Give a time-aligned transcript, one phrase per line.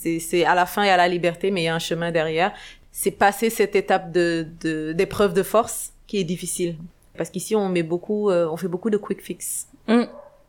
[0.00, 1.78] C'est, c'est à la fin, il y a la liberté, mais il y a un
[1.78, 2.52] chemin derrière.
[2.90, 6.76] C'est passer cette étape de, de, d'épreuve de force qui est difficile.
[7.18, 9.68] Parce qu'ici, on met beaucoup, euh, on fait beaucoup de quick fix.
[9.88, 10.04] Mm.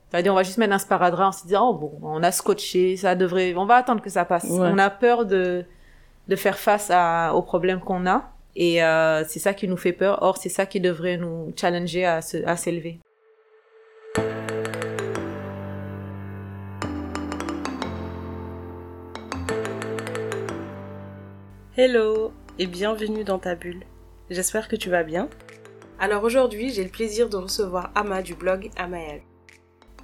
[0.10, 2.96] C'est-à-dire, on va juste mettre un sparadrap en se disant, oh bon, on a scotché,
[2.96, 4.46] ça devrait, on va attendre que ça passe.
[4.46, 4.70] Ouais.
[4.72, 5.66] On a peur de,
[6.30, 8.32] de faire face à, aux problèmes qu'on a.
[8.56, 10.20] Et euh, c'est ça qui nous fait peur.
[10.22, 13.00] Or, c'est ça qui devrait nous challenger à, se, à s'élever.
[21.84, 23.82] Hello et bienvenue dans ta bulle.
[24.30, 25.28] J'espère que tu vas bien.
[26.00, 29.24] Alors aujourd'hui, j'ai le plaisir de recevoir Ama du blog Amael.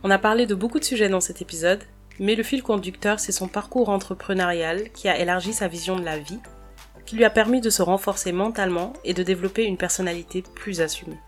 [0.01, 1.83] On a parlé de beaucoup de sujets dans cet épisode,
[2.17, 6.17] mais le fil conducteur, c'est son parcours entrepreneurial qui a élargi sa vision de la
[6.17, 6.39] vie,
[7.05, 11.19] qui lui a permis de se renforcer mentalement et de développer une personnalité plus assumée.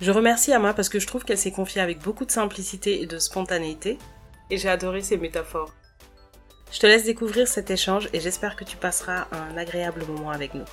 [0.00, 3.06] Je remercie Ama parce que je trouve qu'elle s'est confiée avec beaucoup de simplicité et
[3.06, 3.98] de spontanéité,
[4.48, 5.74] et j'ai adoré ses métaphores.
[6.72, 10.54] Je te laisse découvrir cet échange et j'espère que tu passeras un agréable moment avec
[10.54, 10.64] nous.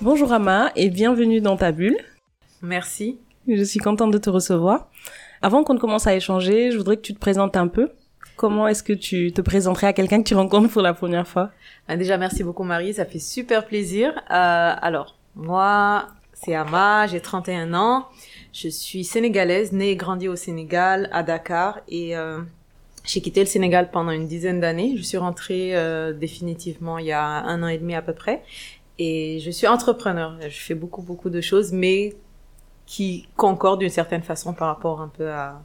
[0.00, 1.96] Bonjour Ama et bienvenue dans ta bulle.
[2.62, 3.18] Merci.
[3.48, 4.88] Je suis contente de te recevoir.
[5.42, 7.90] Avant qu'on ne commence à échanger, je voudrais que tu te présentes un peu.
[8.36, 11.50] Comment est-ce que tu te présenterais à quelqu'un que tu rencontres pour la première fois?
[11.88, 14.12] Ah, déjà, merci beaucoup Marie, ça fait super plaisir.
[14.16, 18.06] Euh, alors, moi, c'est Ama, j'ai 31 ans.
[18.52, 21.80] Je suis sénégalaise, née et grandie au Sénégal, à Dakar.
[21.88, 22.40] Et euh,
[23.06, 24.94] j'ai quitté le Sénégal pendant une dizaine d'années.
[24.96, 28.42] Je suis rentrée euh, définitivement il y a un an et demi à peu près.
[28.98, 30.36] Et je suis entrepreneur.
[30.40, 32.16] Je fais beaucoup, beaucoup de choses, mais
[32.86, 35.62] qui concordent d'une certaine façon par rapport un peu à,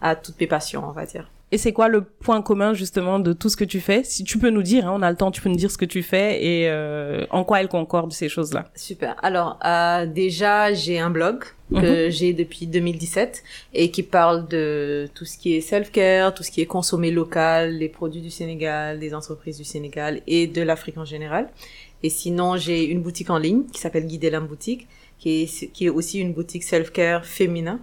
[0.00, 1.30] à toutes mes passions, on va dire.
[1.54, 4.02] Et c'est quoi le point commun justement de tout ce que tu fais?
[4.02, 5.78] Si tu peux nous dire, hein, on a le temps, tu peux nous dire ce
[5.78, 8.72] que tu fais et euh, en quoi elles concordent ces choses-là.
[8.74, 9.14] Super.
[9.22, 15.24] Alors euh, déjà, j'ai un blog que j'ai depuis 2017 et qui parle de tout
[15.24, 19.14] ce qui est self-care, tout ce qui est consommé local, les produits du Sénégal, des
[19.14, 21.50] entreprises du Sénégal et de l'Afrique en général.
[22.02, 24.88] Et sinon, j'ai une boutique en ligne qui s'appelle Guidelam Boutique,
[25.20, 27.78] qui est, qui est aussi une boutique self-care féminin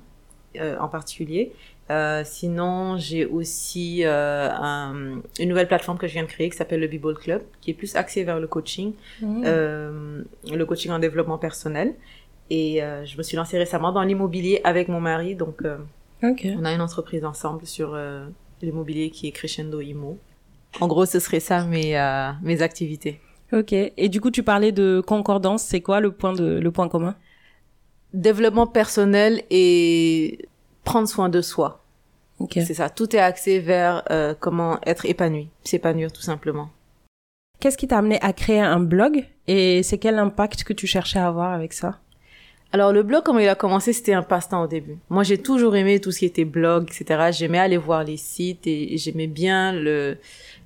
[0.58, 1.54] euh, en particulier.
[1.90, 6.56] Euh, sinon, j'ai aussi euh, un- une nouvelle plateforme que je viens de créer qui
[6.56, 8.94] s'appelle le B-Ball Club, qui est plus axée vers le coaching,
[9.44, 11.96] euh, le coaching en développement personnel.
[12.50, 15.78] Et euh, je me suis lancée récemment dans l'immobilier avec mon mari, donc euh,
[16.24, 16.48] Ok.
[16.58, 17.98] on a une entreprise ensemble sur
[18.62, 20.18] l'immobilier qui est Crescendo Immo.
[20.80, 23.20] En gros, ce serait ça mes euh, mes activités.
[23.52, 23.74] Ok.
[23.74, 25.64] Et du coup, tu parlais de concordance.
[25.64, 27.16] C'est quoi le point de le point commun?
[28.14, 30.48] Développement personnel et
[30.84, 31.84] prendre soin de soi.
[32.40, 32.54] Ok.
[32.66, 32.90] C'est ça.
[32.90, 36.70] Tout est axé vers euh, comment être épanoui, s'épanouir tout simplement.
[37.60, 41.20] Qu'est-ce qui t'a amené à créer un blog et c'est quel impact que tu cherchais
[41.20, 42.00] à avoir avec ça?
[42.74, 44.98] Alors le blog, comment il a commencé, c'était un passe-temps au début.
[45.10, 47.30] Moi, j'ai toujours aimé tout ce qui était blog, etc.
[47.32, 50.18] J'aimais aller voir les sites et, et j'aimais bien le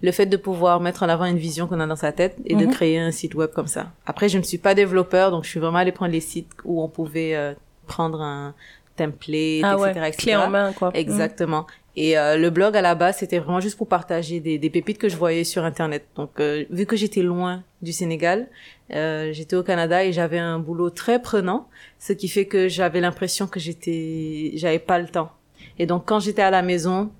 [0.01, 2.53] le fait de pouvoir mettre en avant une vision qu'on a dans sa tête et
[2.55, 2.71] de Mhm.
[2.71, 3.91] créer un site web comme ça.
[4.05, 6.81] Après, je ne suis pas développeur, donc je suis vraiment allée prendre les sites où
[6.83, 7.53] on pouvait euh,
[7.87, 8.53] prendre un
[8.95, 10.09] template, Ah etc., ouais.
[10.09, 10.17] etc.
[10.17, 10.91] Clé en main quoi.
[10.93, 11.65] Exactement.
[11.97, 14.97] Et euh, le blog à la base, c'était vraiment juste pour partager des, des pépites
[14.97, 16.05] que je voyais sur Internet.
[16.15, 18.47] Donc, euh, vu que j'étais loin du Sénégal,
[18.93, 21.69] euh, j'étais au Canada et j'avais un boulot très prenant,
[21.99, 25.31] ce qui fait que j'avais l'impression que j'étais, j'avais pas le temps.
[25.79, 27.11] Et donc, quand j'étais à la maison,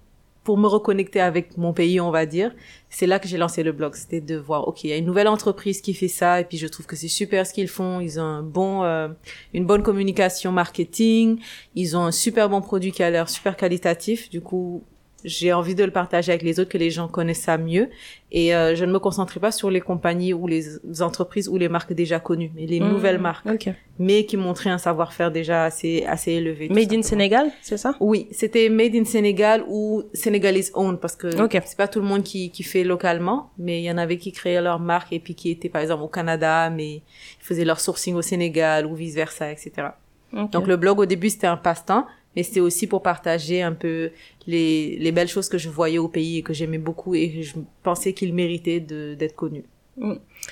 [0.43, 2.51] pour me reconnecter avec mon pays, on va dire,
[2.95, 3.93] c'est là que j'ai lancé le blog.
[3.95, 6.57] C'était de voir, ok, il y a une nouvelle entreprise qui fait ça, et puis
[6.57, 7.99] je trouve que c'est super ce qu'ils font.
[7.99, 9.09] Ils ont un bon, euh,
[9.53, 11.41] une bonne communication marketing.
[11.75, 14.29] Ils ont un super bon produit qui a l'air super qualitatif.
[14.29, 14.85] Du coup,
[15.25, 17.89] j'ai envie de le partager avec les autres, que les gens connaissent ça mieux.
[18.31, 20.63] Et euh, je ne me concentrais pas sur les compagnies ou les
[21.01, 22.89] entreprises ou les marques déjà connues, mais les Mhm.
[22.89, 23.69] nouvelles marques, Ok.
[23.99, 26.69] mais qui montraient un savoir-faire déjà assez assez élevé.
[26.69, 27.01] Made in.
[27.01, 27.95] Sénégal, c'est ça?
[27.99, 32.23] Oui, c'était made in Sénégal ou Senegalese owned parce que c'est pas tout le monde
[32.23, 35.35] qui, qui fait localement, mais il y en avait qui créaient leur marque et puis
[35.35, 37.01] qui étaient par exemple au Canada, mais ils
[37.39, 39.71] faisaient leur sourcing au Sénégal ou vice versa, etc.
[40.33, 40.51] Ok.
[40.51, 42.05] Donc le blog au début c'était un passe-temps,
[42.35, 44.11] mais c'était aussi pour partager un peu
[44.47, 47.41] les, les belles choses que je voyais au pays et que j'aimais beaucoup et que
[47.41, 49.63] je pensais qu'il méritait d'être connu.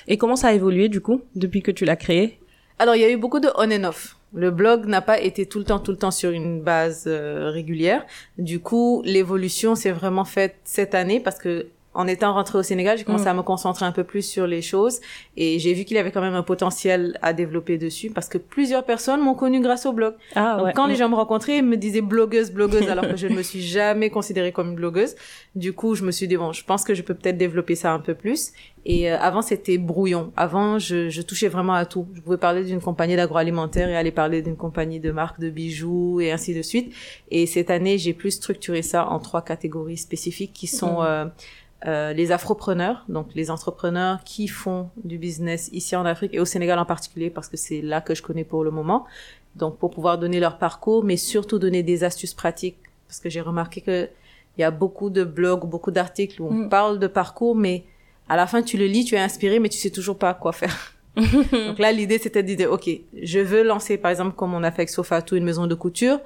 [0.08, 2.38] Et comment ça a évolué du coup depuis que tu l'as créé?
[2.78, 4.16] Alors, il y a eu beaucoup de on and off.
[4.32, 7.50] Le blog n'a pas été tout le temps, tout le temps sur une base euh,
[7.50, 8.04] régulière.
[8.36, 12.98] Du coup, l'évolution s'est vraiment faite cette année parce que en étant rentrée au Sénégal,
[12.98, 13.28] j'ai commencé mm.
[13.28, 15.00] à me concentrer un peu plus sur les choses
[15.36, 18.38] et j'ai vu qu'il y avait quand même un potentiel à développer dessus parce que
[18.38, 20.14] plusieurs personnes m'ont connu grâce au blog.
[20.34, 20.98] Ah, Donc quand les mm.
[20.98, 24.10] gens me rencontraient, ils me disaient blogueuse, blogueuse alors que je ne me suis jamais
[24.10, 25.14] considérée comme une blogueuse.
[25.54, 27.92] Du coup, je me suis dit bon, je pense que je peux peut-être développer ça
[27.92, 28.52] un peu plus.
[28.86, 30.32] Et euh, avant, c'était brouillon.
[30.36, 32.06] Avant, je, je, touchais vraiment à tout.
[32.14, 36.20] Je pouvais parler d'une compagnie d'agroalimentaire et aller parler d'une compagnie de marque de bijoux
[36.20, 36.94] et ainsi de suite.
[37.30, 41.06] Et cette année, j'ai plus structuré ça en trois catégories spécifiques qui sont mm.
[41.06, 41.24] euh,
[41.86, 46.46] euh, les afropreneurs, donc les entrepreneurs qui font du business ici en Afrique et au
[46.46, 49.04] Sénégal en particulier parce que c'est là que je connais pour le moment.
[49.56, 53.42] Donc pour pouvoir donner leur parcours, mais surtout donner des astuces pratiques parce que j'ai
[53.42, 54.08] remarqué que
[54.56, 56.68] il y a beaucoup de blogs, beaucoup d'articles où on mm.
[56.70, 57.84] parle de parcours, mais
[58.28, 60.52] à la fin tu le lis, tu es inspiré, mais tu sais toujours pas quoi
[60.52, 60.94] faire.
[61.16, 62.88] donc là l'idée c'était de dire ok,
[63.22, 66.18] je veux lancer par exemple comme on a fait avec Sofatou une maison de couture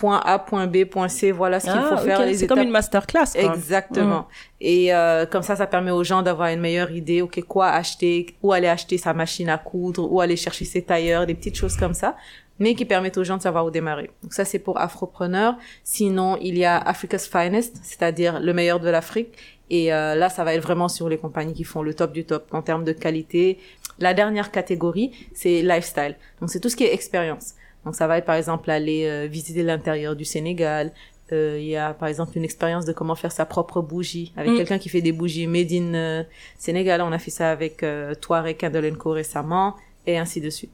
[0.00, 2.34] point A, point B, point C, voilà ce qu'il faut ah, faire.
[2.34, 3.34] C'est comme une masterclass.
[3.34, 3.54] Quoi.
[3.54, 4.20] Exactement.
[4.20, 4.62] Mm.
[4.62, 8.34] Et euh, comme ça, ça permet aux gens d'avoir une meilleure idée, ok, quoi acheter,
[8.42, 11.76] où aller acheter sa machine à coudre, où aller chercher ses tailleurs, des petites choses
[11.76, 12.16] comme ça,
[12.58, 14.10] mais qui permettent aux gens de savoir où démarrer.
[14.22, 15.56] Donc ça, c'est pour Afropreneur.
[15.84, 19.36] Sinon, il y a Africa's Finest, c'est-à-dire le meilleur de l'Afrique.
[19.68, 22.24] Et euh, là, ça va être vraiment sur les compagnies qui font le top du
[22.24, 23.58] top en termes de qualité.
[23.98, 26.16] La dernière catégorie, c'est lifestyle.
[26.40, 27.54] Donc c'est tout ce qui est expérience.
[27.84, 30.92] Donc ça va être par exemple aller euh, visiter l'intérieur du Sénégal.
[31.32, 34.52] Euh, il y a par exemple une expérience de comment faire sa propre bougie avec
[34.52, 34.56] mm.
[34.56, 36.22] quelqu'un qui fait des bougies made in euh,
[36.58, 37.02] Sénégal.
[37.02, 40.72] On a fait ça avec euh, Touareg Candle Co récemment et ainsi de suite.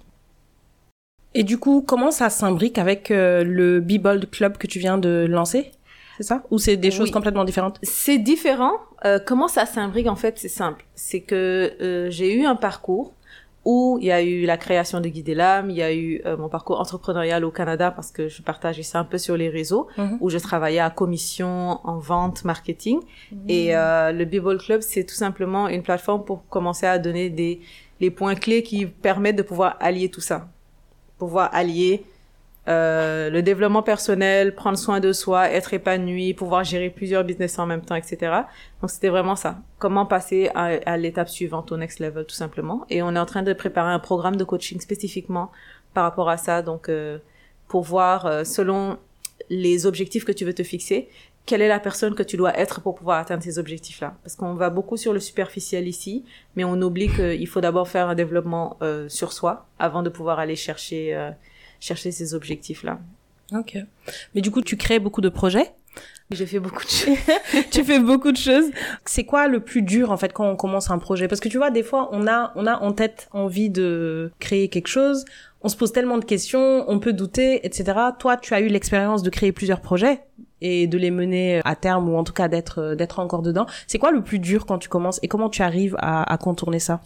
[1.34, 5.70] Et du coup, comment ça s'imbrique avec le B-Bold Club que tu viens de lancer?
[6.16, 6.42] C'est ça?
[6.50, 7.78] Ou c'est des choses complètement différentes?
[7.82, 8.72] C'est différent.
[9.26, 10.86] comment ça s'imbrique En fait, c'est simple.
[10.94, 13.12] C'est que j'ai eu un parcours
[13.66, 16.36] où il y a eu la création de Guider l'âme, il y a eu euh,
[16.36, 19.88] mon parcours entrepreneurial au Canada parce que je partageais ça un peu sur les réseaux,
[19.98, 20.18] mhm.
[20.20, 23.00] où je travaillais à commission en vente, marketing.
[23.32, 23.38] Mhm.
[23.48, 27.60] Et euh, le b Club, c'est tout simplement une plateforme pour commencer à donner des
[27.98, 30.48] les points clés qui permettent de pouvoir allier tout ça,
[31.18, 32.04] pouvoir allier
[32.68, 37.66] euh, le développement personnel, prendre soin de soi, être épanoui, pouvoir gérer plusieurs business en
[37.66, 38.40] même temps, etc.
[38.80, 39.58] Donc c'était vraiment ça.
[39.78, 42.84] Comment passer à, l'étape suivante, au next level, tout simplement.
[42.90, 45.52] Et on est en train de préparer un programme de coaching spécifiquement
[45.94, 46.62] par rapport à ça.
[46.62, 47.18] Donc euh,
[47.68, 48.98] pour voir euh, selon
[49.48, 51.08] les objectifs que tu veux te fixer,
[51.44, 54.16] quelle est la personne que tu dois être pour pouvoir atteindre ces objectifs-là.
[54.24, 56.24] Parce qu'on va beaucoup sur le superficiel ici,
[56.56, 60.40] mais on oublie qu'il faut d'abord faire un développement euh, sur soi avant de pouvoir
[60.40, 61.14] aller chercher
[61.80, 62.98] chercher ces objectifs-là.
[63.52, 63.78] Ok.
[64.34, 65.72] Mais du coup, tu crées beaucoup de projets
[66.30, 67.16] j'ai fait beaucoup de choses.
[67.70, 68.64] tu fais beaucoup de choses.
[69.04, 71.28] C'est quoi le plus dur en fait quand on commence un projet?
[71.28, 74.68] Parce que tu vois, des fois, on a on a en tête envie de créer
[74.68, 75.24] quelque chose.
[75.62, 77.98] On se pose tellement de questions, on peut douter, etc.
[78.18, 80.20] Toi, tu as eu l'expérience de créer plusieurs projets
[80.60, 83.66] et de les mener à terme ou en tout cas d'être d'être encore dedans.
[83.86, 86.80] C'est quoi le plus dur quand tu commences et comment tu arrives à, à contourner
[86.80, 87.00] ça?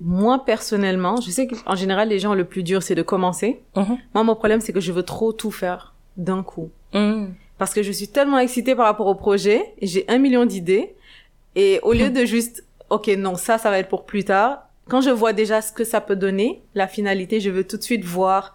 [0.00, 3.60] Moi personnellement, je sais qu'en général les gens le plus dur c'est de commencer.
[3.76, 3.98] Mhm.
[4.14, 6.70] Moi mon problème c'est que je veux trop tout faire d'un coup.
[6.94, 7.34] Mhm.
[7.58, 10.94] Parce que je suis tellement excitée par rapport au projet, j'ai un million d'idées
[11.56, 15.02] et au lieu de juste OK non, ça ça va être pour plus tard, quand
[15.02, 18.04] je vois déjà ce que ça peut donner, la finalité, je veux tout de suite
[18.04, 18.54] voir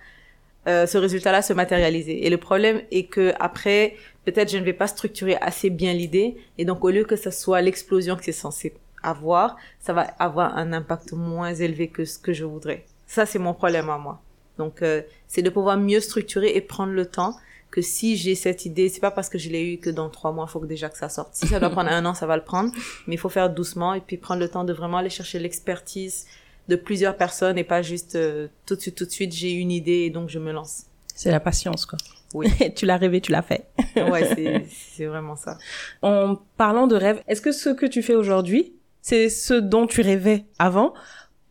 [0.67, 2.25] euh, ce résultat-là se matérialiser.
[2.25, 3.95] Et le problème est que après,
[4.25, 7.29] peut-être je ne vais pas structurer assez bien l'idée, et donc au lieu que ce
[7.29, 8.73] soit l'explosion que c'est censé
[9.03, 12.85] avoir, ça va avoir un impact moins élevé que ce que je voudrais.
[13.07, 14.21] Ça, c'est mon problème à moi.
[14.57, 17.35] Donc, euh, c'est de pouvoir mieux structurer et prendre le temps
[17.71, 20.31] que si j'ai cette idée, c'est pas parce que je l'ai eu que dans trois
[20.31, 21.33] mois, il faut que déjà que ça sorte.
[21.33, 22.71] Si ça doit prendre un an, ça va le prendre,
[23.07, 26.27] mais il faut faire doucement et puis prendre le temps de vraiment aller chercher l'expertise
[26.67, 29.71] de plusieurs personnes et pas juste euh, tout de suite, tout de suite, j'ai une
[29.71, 30.83] idée et donc je me lance.
[31.15, 31.97] C'est la patience, quoi.
[32.35, 32.47] Oui.
[32.75, 33.67] tu l'as rêvé, tu l'as fait.
[33.95, 35.57] ouais, c'est vraiment ça.
[36.03, 38.73] En parlant de rêve, est-ce que ce que tu fais aujourd'hui,
[39.03, 40.93] c'est ce dont tu rêvais avant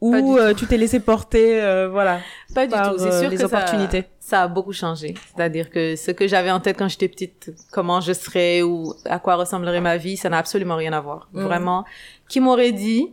[0.01, 2.19] ou euh, tu t'es laissé porter euh, voilà
[2.55, 2.99] pas du tout.
[2.99, 4.01] C'est euh, sûr les que opportunités.
[4.19, 5.15] ça, ça, a beaucoup changé.
[5.35, 9.21] C'est-à-dire que ce que j'avais en tête quand j'étais petite comment je serais ou à
[9.21, 11.29] quoi ressemblerait ma vie ça n'a absolument rien à voir.
[11.33, 11.43] Mm.
[11.45, 11.85] vraiment
[12.29, 13.13] qui m'aurait dit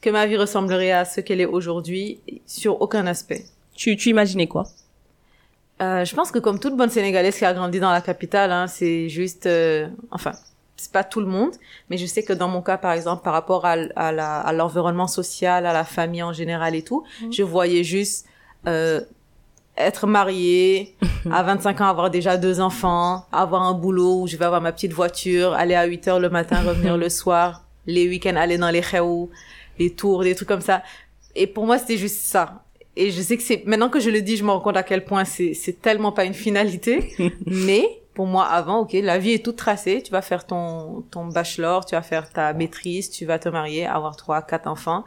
[0.00, 3.44] que ma vie ressemblerait à ce qu'elle est aujourd'hui sur aucun aspect.
[3.74, 4.64] Tu tu imaginais quoi?
[5.82, 8.66] Euh, je pense que comme toute bonne sénégalaise qui a grandi dans la capitale hein,
[8.66, 9.48] c'est juste
[10.10, 10.32] enfin
[10.76, 11.52] c'est pas tout le monde,
[11.88, 15.66] mais je sais que dans mon cas, par exemple, par rapport à, à l'environnement social,
[15.66, 17.32] à la famille en général et tout, mhm.
[17.32, 18.26] je voyais juste
[18.66, 19.00] euh,
[19.76, 20.94] être mariée,
[21.30, 24.72] à 25 ans avoir déjà deux enfants, avoir un boulot où je vais avoir ma
[24.72, 28.70] petite voiture, aller à 8 heures le matin, revenir le soir, les week-ends aller dans
[28.70, 29.30] les chéous,
[29.78, 30.82] les tours, des trucs comme ça.
[31.34, 32.64] Et pour moi, c'était juste ça.
[32.96, 34.84] Et je sais que c'est maintenant que je le dis, je me rends compte à
[34.84, 37.12] quel point c'est c'est tellement pas une finalité,
[37.46, 40.02] mais pour moi avant, ok, la vie est toute tracée.
[40.02, 43.86] Tu vas faire ton, ton bachelor, tu vas faire ta maîtrise, tu vas te marier,
[43.86, 45.04] avoir trois, quatre enfants,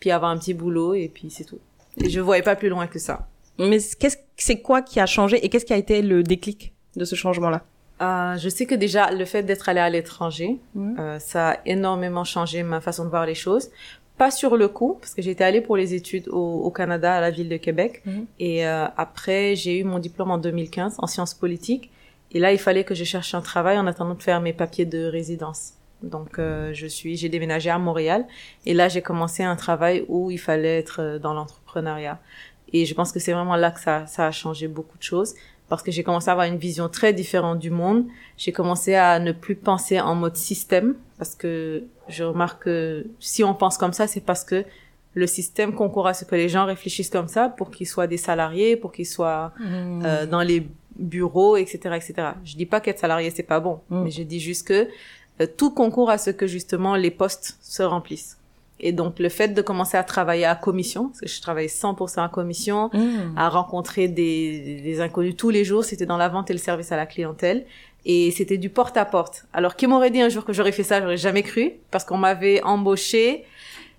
[0.00, 1.60] puis avoir un petit boulot et puis c'est tout.
[2.02, 3.28] Et je voyais pas plus loin que ça.
[3.58, 7.04] Mais qu'est-ce, c'est quoi qui a changé et qu'est-ce qui a été le déclic de
[7.04, 7.62] ce changement-là?
[8.00, 12.22] Euh, je sais que déjà le fait d'être allé à l'étranger, euh, ça a énormément
[12.24, 13.70] changé ma façon de voir les choses.
[14.16, 17.20] Pas sur le coup, parce que j'étais allée pour les études au, au, Canada, à
[17.20, 18.02] la ville de Québec.
[18.04, 18.26] Mhm.
[18.40, 21.90] Et euh, après, j'ai eu mon diplôme en 2015 en sciences politiques.
[22.32, 24.84] Et là, il fallait que je cherche un travail en attendant de faire mes papiers
[24.84, 25.74] de résidence.
[26.02, 28.26] Donc, euh, je suis, j'ai déménagé à Montréal.
[28.66, 32.20] Et là, j'ai commencé un travail où il fallait être euh, dans l'entrepreneuriat.
[32.72, 35.34] Et je pense que c'est vraiment là que ça, ça a changé beaucoup de choses
[35.68, 38.06] parce que j'ai commencé à avoir une vision très différente du monde.
[38.36, 43.44] J'ai commencé à ne plus penser en mode système parce que je remarque que si
[43.44, 44.64] on pense comme ça, c'est parce que
[45.14, 48.16] le système concourt à ce que les gens réfléchissent comme ça pour qu'ils soient des
[48.16, 50.02] salariés, pour qu'ils soient mmh.
[50.04, 50.66] euh, dans les
[50.98, 52.14] bureaux, etc., etc.
[52.44, 54.02] Je dis pas qu'être salarié c'est pas bon, mmh.
[54.02, 54.88] mais je dis juste que
[55.40, 58.38] euh, tout concourt à ce que justement les postes se remplissent.
[58.80, 62.24] Et donc, le fait de commencer à travailler à commission, parce que je travaillais 100%
[62.24, 63.36] à commission, mmh.
[63.36, 66.92] à rencontrer des, des, inconnus tous les jours, c'était dans la vente et le service
[66.92, 67.66] à la clientèle.
[68.04, 69.46] Et c'était du porte-à-porte.
[69.52, 72.18] Alors, qui m'aurait dit un jour que j'aurais fait ça, j'aurais jamais cru, parce qu'on
[72.18, 73.44] m'avait embauché.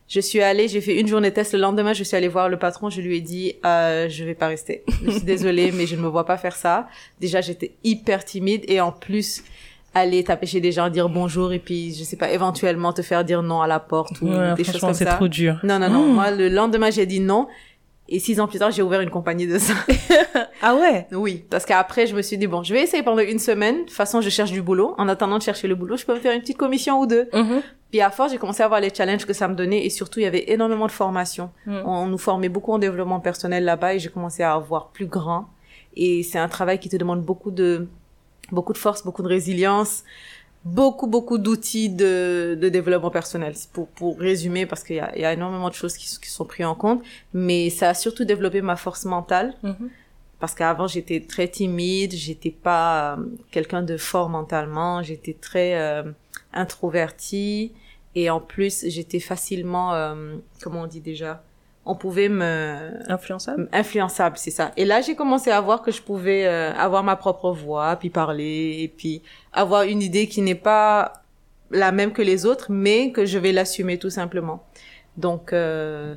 [0.09, 1.53] Je suis allée, j'ai fait une journée test.
[1.53, 2.89] Le lendemain, je suis allée voir le patron.
[2.89, 4.83] Je lui ai dit, euh, je vais pas rester.
[5.05, 6.87] Je suis désolée, mais je ne me vois pas faire ça.
[7.21, 9.43] Déjà, j'étais hyper timide et en plus,
[9.93, 13.23] aller taper chez des gens, dire bonjour et puis je sais pas éventuellement te faire
[13.23, 15.05] dire non à la porte ou des choses comme ça.
[15.05, 15.59] c'est trop dur.
[15.63, 16.13] Non non non, mmh.
[16.13, 17.47] moi le lendemain j'ai dit non
[18.07, 19.73] et six ans plus tard j'ai ouvert une compagnie de ça.
[20.61, 21.07] ah ouais?
[21.11, 23.77] Oui, parce qu'après je me suis dit bon, je vais essayer pendant une semaine.
[23.77, 24.95] De toute façon, je cherche du boulot.
[24.97, 27.29] En attendant de chercher le boulot, je peux me faire une petite commission ou deux.
[27.33, 27.59] Mmh.
[27.89, 30.19] Puis à force, j'ai commencé à voir les challenges que ça me donnait et surtout
[30.19, 31.51] il y avait énormément de formation.
[31.65, 31.81] Mmh.
[31.85, 35.49] On nous formait beaucoup en développement personnel là-bas et j'ai commencé à avoir plus grand.
[35.95, 37.87] Et c'est un travail qui te demande beaucoup de
[38.51, 40.03] beaucoup de force, beaucoup de résilience,
[40.65, 43.53] beaucoup, beaucoup d'outils de, de développement personnel.
[43.73, 46.45] Pour, pour résumer, parce qu'il y a, y a énormément de choses qui, qui, sont
[46.45, 47.03] prises en compte,
[47.33, 49.53] mais ça a surtout développé ma force mentale.
[49.63, 49.89] Mm-hmm.
[50.39, 56.03] Parce qu'avant, j'étais très timide, j'étais pas euh, quelqu'un de fort mentalement, j'étais très euh,
[56.53, 57.73] introvertie,
[58.15, 61.43] et en plus, j'étais facilement, euh, comment on dit déjà,
[61.85, 63.67] on pouvait me influençable?
[63.71, 64.71] Influençable c'est ça.
[64.77, 68.09] Et là j'ai commencé à voir que je pouvais euh, avoir ma propre voix puis
[68.09, 71.13] parler et puis avoir une idée qui n'est pas
[71.71, 74.63] la même que les autres mais que je vais l'assumer tout simplement.
[75.17, 76.15] Donc euh,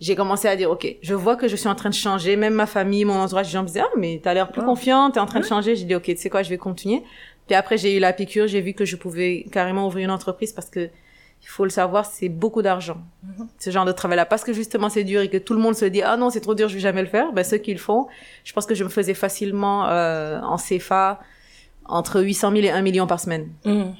[0.00, 2.54] j'ai commencé à dire ok je vois que je suis en train de changer même
[2.54, 5.14] ma famille mon entourage les gens me disaient ah mais t'as l'air plus confiant confiante
[5.14, 7.02] t'es en train de changer j'ai dit ok tu sais quoi je vais continuer
[7.46, 10.52] puis après j'ai eu la piqûre j'ai vu que je pouvais carrément ouvrir une entreprise
[10.52, 10.90] parce que
[11.42, 12.96] il faut le savoir, c'est beaucoup d'argent.
[13.22, 13.46] Mhm.
[13.58, 14.26] Ce genre de travail-là.
[14.26, 16.40] Parce que justement, c'est dur et que tout le monde se dit, ah non, c'est
[16.40, 17.32] trop dur, je vais jamais le faire.
[17.32, 18.08] Ben, ceux qui le font,
[18.42, 21.20] je pense que je me faisais facilement, euh, en CFA,
[21.84, 23.50] entre 800 000 et 1 million par semaine.
[23.64, 23.94] Mhm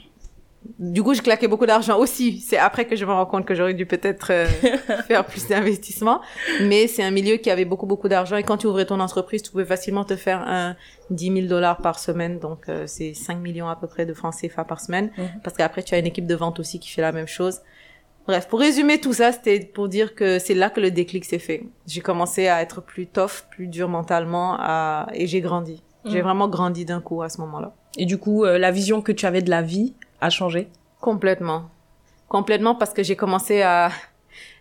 [0.78, 2.40] du coup, je claquais beaucoup d'argent aussi.
[2.40, 4.46] C'est après que je me rends compte que j'aurais dû peut-être euh,
[5.08, 6.20] faire plus d'investissement.
[6.62, 8.36] Mais c'est un milieu qui avait beaucoup, beaucoup d'argent.
[8.36, 10.76] Et quand tu ouvrais ton entreprise, tu pouvais facilement te faire un
[11.10, 12.38] 10 000 dollars par semaine.
[12.38, 15.10] Donc, euh, c'est 5 millions à peu près de francs CFA par semaine.
[15.16, 15.40] Mhm.
[15.42, 17.60] Parce qu'après, tu as une équipe de vente aussi qui fait la même chose.
[18.26, 21.38] Bref, pour résumer tout ça, c'était pour dire que c'est là que le déclic s'est
[21.38, 21.62] fait.
[21.86, 25.06] J'ai commencé à être plus tough, plus dur mentalement, à...
[25.14, 25.82] et j'ai grandi.
[26.04, 26.24] J'ai mhm.
[26.24, 27.74] vraiment grandi d'un coup à ce moment-là.
[27.98, 30.68] Et du coup, euh, la vision que tu avais de la vie a changé
[31.00, 31.70] Complètement.
[32.28, 33.90] Complètement parce que j'ai commencé à...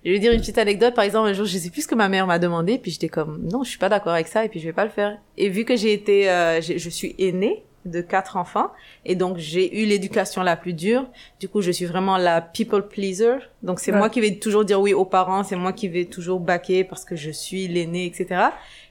[0.03, 0.93] Je vais dire une petite anecdote.
[0.93, 3.09] Par exemple, un jour, je sais plus ce que ma mère m'a demandé, puis j'étais
[3.09, 5.17] comme, non, je suis pas d'accord avec ça, et puis je vais pas le faire.
[5.37, 8.71] Et vu que j'ai été, euh, je suis aînée de quatre enfants,
[9.05, 11.05] et donc j'ai eu l'éducation la plus dure.
[11.39, 13.37] Du coup, je suis vraiment la people pleaser.
[13.63, 16.39] Donc c'est moi qui vais toujours dire oui aux parents, c'est moi qui vais toujours
[16.39, 18.47] baquer parce que je suis l'aînée, etc.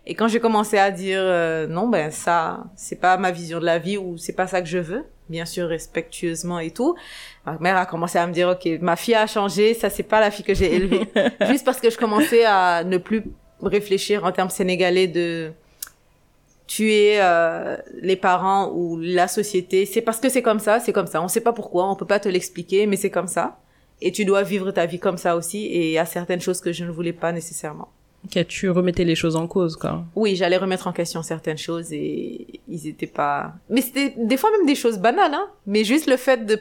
[0.06, 3.64] Et quand j'ai commencé à dire euh, non, ben ça, c'est pas ma vision de
[3.64, 6.94] la vie ou c'est pas ça que je veux, bien sûr respectueusement et tout.
[7.46, 10.20] Ma mère a commencé à me dire, ok, ma fille a changé, ça c'est pas
[10.20, 11.06] la fille que j'ai élevée.
[11.48, 13.24] Juste parce que je commençais à ne plus
[13.62, 15.52] réfléchir en termes sénégalais de
[16.66, 19.86] tuer euh, les parents ou la société.
[19.86, 21.22] C'est parce que c'est comme ça, c'est comme ça.
[21.22, 23.58] On sait pas pourquoi, on peut pas te l'expliquer, mais c'est comme ça.
[24.00, 25.66] Et tu dois vivre ta vie comme ça aussi.
[25.66, 27.88] Et il y a certaines choses que je ne voulais pas nécessairement.
[28.24, 30.04] Ok, tu remettais les choses en cause, quoi.
[30.16, 33.54] Oui, j'allais remettre en question certaines choses et ils étaient pas.
[33.68, 35.48] Mais c'était des fois même des choses banales, hein.
[35.66, 36.60] Mais juste le fait de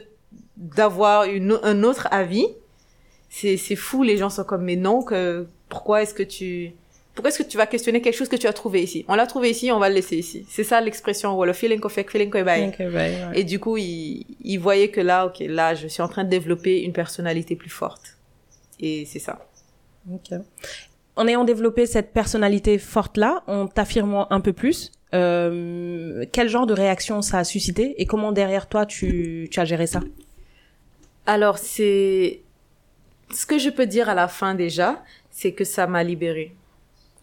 [0.56, 2.46] d'avoir une un autre avis,
[3.30, 4.02] c'est c'est fou.
[4.02, 6.72] Les gens sont comme mais non que pourquoi est-ce que tu
[7.14, 9.04] pourquoi est-ce que tu vas questionner quelque chose que tu as trouvé ici?
[9.08, 10.44] On l'a trouvé ici, on va le laisser ici.
[10.48, 12.30] C'est ça l'expression ou le feeling qu'on fait, feeling
[13.34, 16.28] Et du coup, il, il voyait que là, ok, là, je suis en train de
[16.28, 18.18] développer une personnalité plus forte.
[18.80, 19.46] Et c'est ça.
[20.12, 20.40] Ok
[21.16, 26.66] en ayant développé cette personnalité forte là, en t'affirmant un peu plus, euh, quel genre
[26.66, 30.00] de réaction ça a suscité et comment derrière toi tu, tu as géré ça?
[31.26, 32.40] Alors, c'est
[33.32, 36.52] ce que je peux dire à la fin déjà, c'est que ça m'a libérée.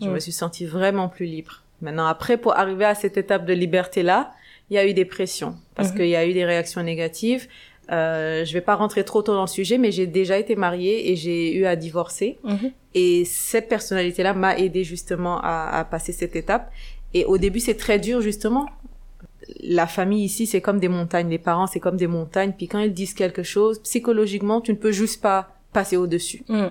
[0.01, 0.13] Je Mm.
[0.13, 1.61] me suis sentie vraiment plus libre.
[1.81, 4.31] Maintenant, après, pour arriver à cette étape de liberté-là,
[4.69, 5.95] il y a eu des pressions parce Mhm.
[5.97, 7.47] qu'il y a eu des réactions négatives.
[7.91, 11.11] Euh, je vais pas rentrer trop tôt dans le sujet, mais j'ai déjà été mariée
[11.11, 12.37] et j'ai eu à divorcer.
[12.93, 16.71] Et cette personnalité-là m'a aidé justement à, à passer cette étape.
[17.13, 18.67] Et au début, c'est très dur justement.
[19.61, 21.29] La famille ici, c'est comme des montagnes.
[21.29, 22.53] Les parents, c'est comme des montagnes.
[22.57, 26.43] Puis quand ils disent quelque chose, psychologiquement, tu ne peux juste pas passer au-dessus.
[26.47, 26.67] Mm.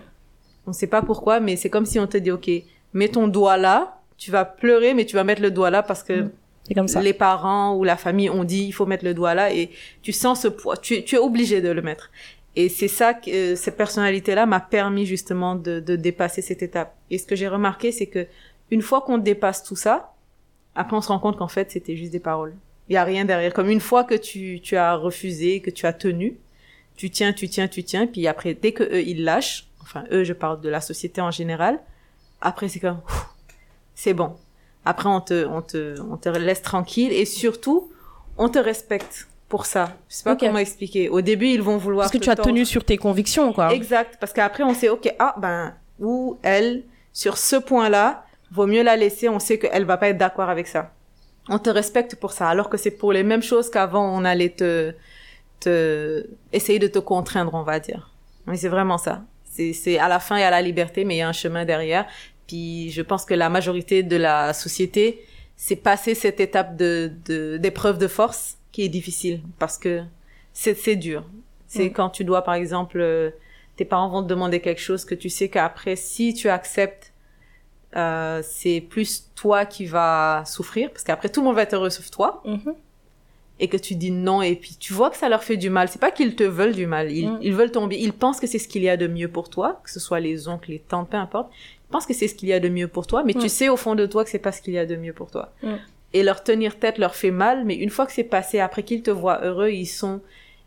[0.67, 2.50] On sait pas pourquoi, mais c'est comme si on te dit, OK,
[2.95, 6.02] mets ton doigt là, tu vas pleurer, mais tu vas mettre le doigt là parce
[6.02, 6.31] que Mm.
[6.71, 7.03] C'est comme ça.
[7.03, 9.71] les parents ou la famille ont dit, il faut mettre le doigt là et
[10.03, 10.77] tu sens ce poids.
[10.77, 12.12] Tu, tu es obligé de le mettre.
[12.55, 16.95] Et c'est ça que euh, cette personnalité-là m'a permis justement de, de dépasser cette étape.
[17.11, 18.29] Et ce que j'ai remarqué, c'est que
[18.71, 20.15] une fois qu'on dépasse tout ça,
[20.77, 22.55] après on se rend compte qu'en fait c'était juste des paroles.
[22.89, 23.53] Il y a rien derrière.
[23.53, 26.39] Comme une fois que tu, tu as refusé, que tu as tenu,
[26.95, 30.23] tu tiens, tu tiens, tu tiens, puis après dès que eux ils lâchent, enfin eux
[30.23, 31.81] je parle de la société en général,
[32.41, 33.00] après c'est comme
[33.97, 34.37] c'est bon.
[34.84, 37.90] Après on te on te on te laisse tranquille et surtout
[38.38, 39.96] on te respecte pour ça.
[40.08, 41.08] Je sais pas comment expliquer.
[41.08, 43.72] Au début ils vont vouloir Parce que tu as tenu sur tes convictions, quoi.
[43.75, 48.82] Exact, parce qu'après on sait ok ah ben ou elle sur ce point-là vaut mieux
[48.82, 49.28] la laisser.
[49.28, 50.92] On sait qu'elle va pas être d'accord avec ça.
[51.49, 54.50] On te respecte pour ça, alors que c'est pour les mêmes choses qu'avant on allait
[54.50, 54.94] te
[55.58, 58.10] te essayer de te contraindre, on va dire.
[58.46, 59.22] Mais c'est vraiment ça.
[59.44, 61.32] C'est c'est à la fin il y a la liberté, mais il y a un
[61.32, 62.06] chemin derrière.
[62.50, 65.25] Puis je pense que la majorité de la société
[65.57, 67.12] c'est passer cette étape de
[67.59, 70.02] d'épreuve de, force qui est difficile parce que
[70.52, 71.23] c'est c'est dur.
[71.69, 73.30] C'est quand tu dois par exemple euh,
[73.76, 77.12] tes parents vont te demander quelque chose que tu sais qu'après si tu acceptes
[77.95, 81.90] euh, c'est plus toi qui vas souffrir parce qu'après tout le monde va être heureux
[81.90, 82.75] sauf toi Mhm.
[83.61, 85.88] et que tu dis non et puis tu vois que ça leur fait du mal.
[85.88, 87.38] C'est pas qu'ils te veulent du mal, ils, Mm.
[87.42, 87.99] ils veulent ton bien.
[88.00, 90.19] Ils pensent que c'est ce qu'il y a de mieux pour toi, que ce soit
[90.21, 91.50] les oncles, les tantes, peu importe.
[91.90, 93.40] Ils pensent que c'est ce qu'il y a de mieux pour toi, mais Mm.
[93.40, 95.12] tu sais au fond de toi que c'est pas ce qu'il y a de mieux
[95.12, 95.52] pour toi.
[95.64, 95.75] Mm.
[96.12, 99.02] Et leur tenir tête leur fait mal, mais une fois que c'est passé, après qu'ils
[99.02, 100.20] te voient heureux, ils sont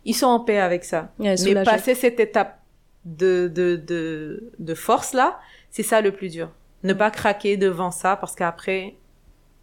[0.06, 1.10] ils sont en paix avec ça.
[1.18, 2.60] Ouais, mais passer cette étape
[3.06, 5.38] de de de de force là,
[5.70, 6.50] c'est ça le plus dur.
[6.82, 8.94] Ne pas craquer devant ça parce qu'après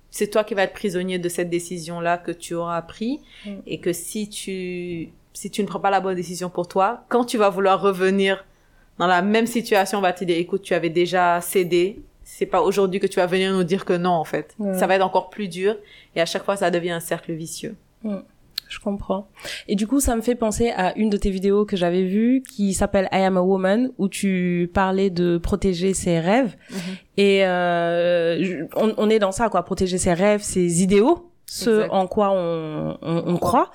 [0.10, 3.51] c'est toi qui vas être prisonnier de cette décision là que tu auras pris Mm.
[3.68, 7.24] et que si tu si tu ne prends pas la bonne décision pour toi, quand
[7.24, 8.44] tu vas vouloir revenir
[9.01, 12.61] dans la même situation, on va te dire écoute, tu avais déjà cédé, c'est pas
[12.61, 14.55] aujourd'hui que tu vas venir nous dire que non en fait.
[14.77, 15.75] Ça va être encore plus dur
[16.16, 17.75] et à chaque fois ça devient un cercle vicieux.
[18.70, 19.27] Je comprends.
[19.68, 22.42] Et du coup, ça me fait penser à une de tes vidéos que j'avais vue
[22.50, 26.55] qui s'appelle I am a woman où tu parlais de protéger ses rêves.
[27.18, 29.64] Et euh, on, on est dans ça, quoi.
[29.64, 31.90] Protéger ses rêves, ses idéaux, ce Exact.
[31.92, 33.72] en quoi on, on, on croit.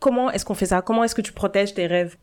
[0.00, 0.82] Comment est-ce qu'on fait ça?
[0.82, 2.16] Comment est-ce que tu protèges tes rêves?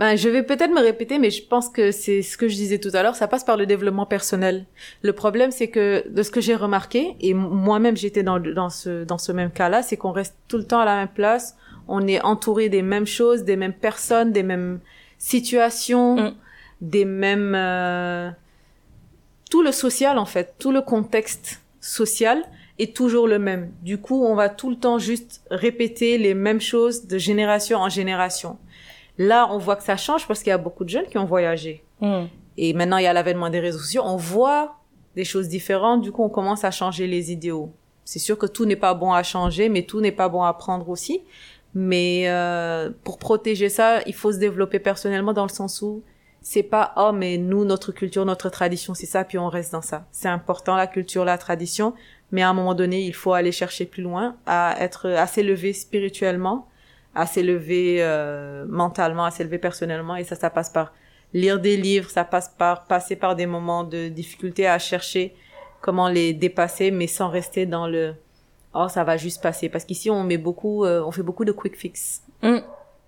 [0.00, 2.78] Ben, je vais peut-être me répéter, mais je pense que c'est ce que je disais
[2.78, 4.64] tout à l'heure, ça passe par le développement personnel.
[5.02, 9.18] Le problème, c'est que de ce que j'ai remarqué, et moi-même j'étais dans ce, dans
[9.18, 11.54] ce même cas-là, c'est qu'on reste tout le temps à la même place,
[11.86, 14.80] on est entouré des mêmes choses, des mêmes personnes, des mêmes
[15.18, 16.32] situations, Mm.
[16.80, 17.54] des mêmes...
[17.54, 18.30] euh,
[19.50, 22.42] tout le social, en fait, tout le contexte social
[22.78, 23.70] est toujours le même.
[23.82, 27.90] Du coup, on va tout le temps juste répéter les mêmes choses de génération en
[27.90, 28.56] génération.
[29.22, 31.26] Là, on voit que ça change parce qu'il y a beaucoup de jeunes qui ont
[31.26, 31.84] voyagé.
[32.56, 34.00] Et maintenant, il y a l'avènement des réseaux sociaux.
[34.02, 34.78] On voit
[35.14, 36.00] des choses différentes.
[36.00, 37.70] Du coup, on commence à changer les idéaux.
[38.06, 40.54] C'est sûr que tout n'est pas bon à changer, mais tout n'est pas bon à
[40.54, 41.20] prendre aussi.
[41.74, 46.02] Mais euh, pour protéger ça, il faut se développer personnellement dans le sens où
[46.40, 49.82] c'est pas oh mais nous notre culture, notre tradition, c'est ça puis on reste dans
[49.82, 50.06] ça.
[50.12, 51.92] C'est important la culture, la tradition,
[52.32, 55.74] mais à un moment donné, il faut aller chercher plus loin, à être à s'élever
[55.74, 56.66] spirituellement,
[57.20, 60.92] à s'élever euh, mentalement, à s'élever personnellement et ça ça passe par
[61.34, 65.34] lire des livres, ça passe par passer par des moments de difficulté à chercher
[65.82, 68.14] comment les dépasser mais sans rester dans le
[68.74, 71.52] oh ça va juste passer parce qu'ici on met beaucoup euh, on fait beaucoup de
[71.52, 72.22] quick fix.
[72.42, 72.58] Mm.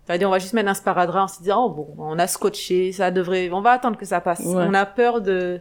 [0.04, 2.92] C'est-à-dire on va juste mettre un sparadrap en se disant oh bon on a scotché
[2.92, 4.40] ça devrait on va attendre que ça passe.
[4.40, 4.64] Ouais.
[4.68, 5.60] On a peur de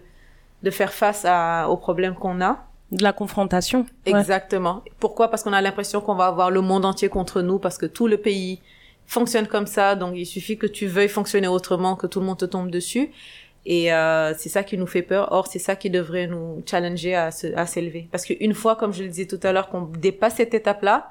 [0.62, 2.68] de faire face à aux problèmes qu'on a.
[2.92, 3.86] De la confrontation.
[4.06, 4.20] Ouais.
[4.20, 4.84] Exactement.
[5.00, 5.30] Pourquoi?
[5.30, 8.08] Parce qu'on a l'impression qu'on va avoir le monde entier contre nous parce que tout
[8.08, 8.60] le pays
[9.06, 9.96] fonctionne comme ça.
[9.96, 13.12] Donc il suffit que tu veuilles fonctionner autrement, que tout le monde te tombe dessus.
[13.66, 15.32] Et euh, c'est ça qui nous fait peur.
[15.32, 18.08] Or c'est ça qui devrait nous challenger à se, à s'élever.
[18.12, 21.10] Parce qu'une fois, comme je le disais tout à l'heure, qu'on dépasse cette étape-là,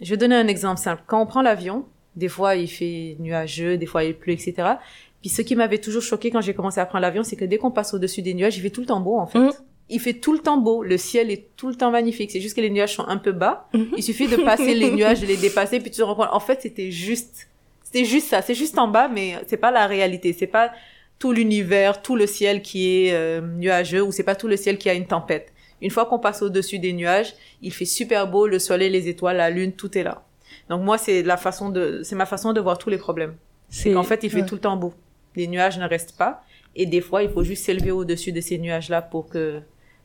[0.00, 1.02] je vais donner un exemple simple.
[1.06, 1.84] Quand on prend l'avion,
[2.16, 4.54] des fois il fait nuageux, des fois il pleut, etc.
[5.20, 7.58] Puis ce qui m'avait toujours choqué quand j'ai commencé à prendre l'avion, c'est que dès
[7.58, 9.38] qu'on passe au-dessus des nuages, il fait tout le temps beau en fait.
[9.38, 9.52] Mm.
[9.90, 12.30] Il fait tout le temps beau, le ciel est tout le temps magnifique.
[12.30, 13.68] C'est juste que les nuages sont un peu bas.
[13.96, 16.28] Il suffit de passer les nuages, de les dépasser, puis tu te rends compte.
[16.30, 17.48] En fait, c'était juste,
[17.82, 18.42] c'était juste ça.
[18.42, 20.34] C'est juste en bas, mais c'est pas la réalité.
[20.38, 20.72] C'est pas
[21.18, 24.78] tout l'univers, tout le ciel qui est euh, nuageux, ou c'est pas tout le ciel
[24.78, 25.52] qui a une tempête.
[25.80, 29.36] Une fois qu'on passe au-dessus des nuages, il fait super beau, le soleil, les étoiles,
[29.36, 30.24] la lune, tout est là.
[30.68, 33.36] Donc moi, c'est la façon de, c'est ma façon de voir tous les problèmes.
[33.68, 34.92] C'est qu'en fait, il fait tout le temps beau.
[35.36, 36.42] Les nuages ne restent pas,
[36.74, 39.60] et des fois, il faut juste s'élever au-dessus de ces nuages-là pour que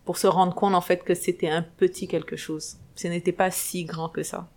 [0.05, 2.77] pour se rendre compte en fait que c'était un petit quelque chose.
[2.95, 4.47] Ce n'était pas si grand que ça.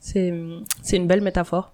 [0.00, 0.32] C'est
[0.82, 1.72] c'est une belle métaphore.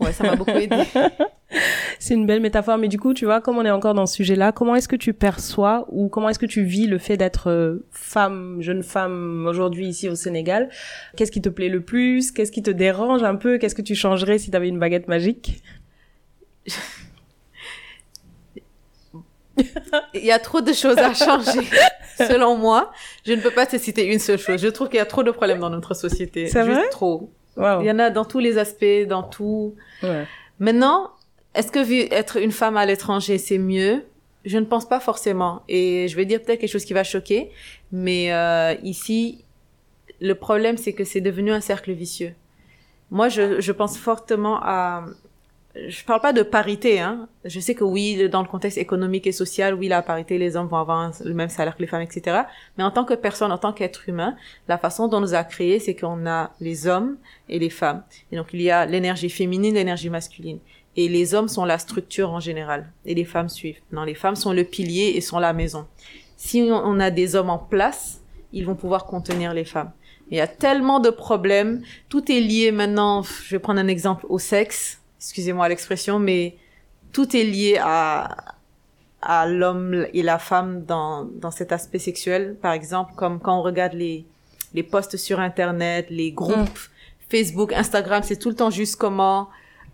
[0.00, 0.76] Ouais, ça m'a beaucoup aidé.
[1.98, 4.14] c'est une belle métaphore, mais du coup, tu vois, comme on est encore dans ce
[4.16, 7.50] sujet-là, comment est-ce que tu perçois ou comment est-ce que tu vis le fait d'être
[7.50, 10.68] euh, femme, jeune femme aujourd'hui ici au Sénégal?
[11.16, 12.32] Qu'est-ce qui te plaît le plus?
[12.32, 13.58] Qu'est-ce qui te dérange un peu?
[13.58, 15.62] Qu'est-ce que tu changerais si tu avais une baguette magique?
[20.14, 21.66] Il y a trop de choses à changer,
[22.16, 22.92] selon moi.
[23.26, 24.60] Je ne peux pas te citer une seule chose.
[24.60, 26.46] Je trouve qu'il y a trop de problèmes dans notre société.
[26.46, 26.88] C'est vrai?
[26.90, 27.30] trop.
[27.56, 29.74] Il y en a dans tous les aspects, dans tout.
[30.02, 30.24] Ouais.
[30.60, 31.10] Maintenant,
[31.54, 34.04] est-ce que être une femme à l'étranger, c'est mieux?
[34.44, 35.62] Je ne pense pas forcément.
[35.68, 37.50] Et je vais dire peut-être quelque chose qui va choquer,
[37.90, 39.44] mais euh, ici,
[40.20, 42.34] le problème, c'est que c'est devenu un cercle vicieux.
[43.10, 45.04] Moi, je, je pense fortement à
[45.86, 47.28] je parle pas de parité, hein.
[47.44, 50.66] Je sais que oui, dans le contexte économique et social, oui, la parité, les hommes
[50.66, 52.42] vont avoir le même salaire que les femmes, etc.
[52.76, 54.36] Mais en tant que personne, en tant qu'être humain,
[54.66, 57.16] la façon dont on nous a créés, c'est qu'on a les hommes
[57.48, 58.02] et les femmes.
[58.32, 60.58] Et donc, il y a l'énergie féminine, l'énergie masculine.
[60.96, 62.90] Et les hommes sont la structure en général.
[63.04, 63.80] Et les femmes suivent.
[63.92, 65.86] Non, les femmes sont le pilier et sont la maison.
[66.36, 69.92] Si on a des hommes en place, ils vont pouvoir contenir les femmes.
[70.30, 71.82] Il y a tellement de problèmes.
[72.08, 73.22] Tout est lié maintenant.
[73.22, 76.56] Je vais prendre un exemple au sexe excusez-moi l'expression, mais
[77.12, 78.36] tout est lié à,
[79.22, 82.56] à l'homme et la femme dans, dans cet aspect sexuel.
[82.60, 84.24] Par exemple, comme quand on regarde les,
[84.74, 86.78] les posts sur Internet, les groupes.
[87.30, 89.48] Facebook, Instagram, c'est tout le temps juste comment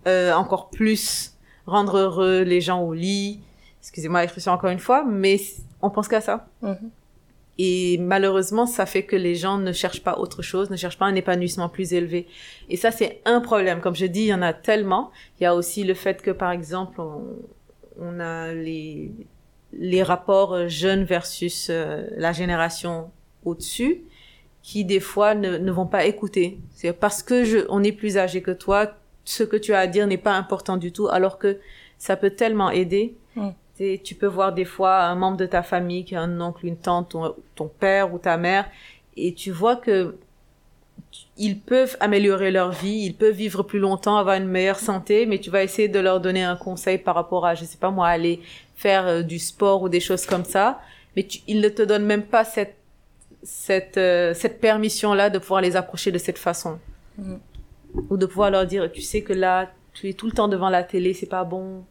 [0.06, 1.34] euh, encore plus
[1.66, 3.40] rendre heureux les gens au lit.
[3.80, 5.40] Excusez-moi l'expression encore une fois, mais
[5.82, 6.46] on pense qu'à ça.
[6.62, 6.90] Mm-hmm.
[7.58, 11.06] Et malheureusement, ça fait que les gens ne cherchent pas autre chose, ne cherchent pas
[11.06, 12.26] un épanouissement plus élevé.
[12.68, 13.80] Et ça, c'est un problème.
[13.80, 15.12] Comme je dis, il y en a tellement.
[15.38, 17.00] Il y a aussi le fait que, par exemple,
[18.00, 19.12] on, a les,
[19.72, 23.10] les rapports jeunes versus euh, la génération
[23.44, 24.02] au-dessus,
[24.62, 26.58] qui des fois ne, ne vont pas écouter.
[26.74, 29.86] C'est parce que je, on est plus âgé que toi, ce que tu as à
[29.86, 31.60] dire n'est pas important du tout, alors que
[31.98, 33.14] ça peut tellement aider.
[33.36, 36.66] Mm tu peux voir des fois un membre de ta famille qui a un oncle,
[36.66, 37.16] une tante,
[37.54, 38.66] ton, père ou ta mère,
[39.16, 40.16] et tu vois que
[41.36, 45.38] ils peuvent améliorer leur vie, ils peuvent vivre plus longtemps, avoir une meilleure santé, mais
[45.38, 48.08] tu vas essayer de leur donner un conseil par rapport à, je sais pas moi,
[48.08, 48.40] aller
[48.76, 50.80] faire euh, du sport ou des choses comme ça,
[51.16, 52.76] mais tu, ils ne te donnent même pas cette
[53.42, 56.78] cette euh, cette permission là de pouvoir les approcher de cette façon,
[57.18, 57.34] mm.
[58.10, 60.70] ou de pouvoir leur dire, tu sais que là, tu es tout le temps devant
[60.70, 61.84] la télé, c'est pas bon,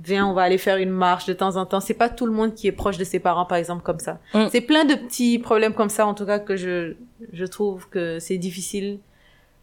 [0.00, 1.80] viens, on va aller faire une marche de temps en temps.
[1.80, 4.18] C'est pas tout le monde qui est proche de ses parents, par exemple, comme ça.
[4.34, 4.46] Mm.
[4.50, 6.94] C'est plein de petits problèmes comme ça, en tout cas, que je,
[7.32, 8.98] je trouve que c'est difficile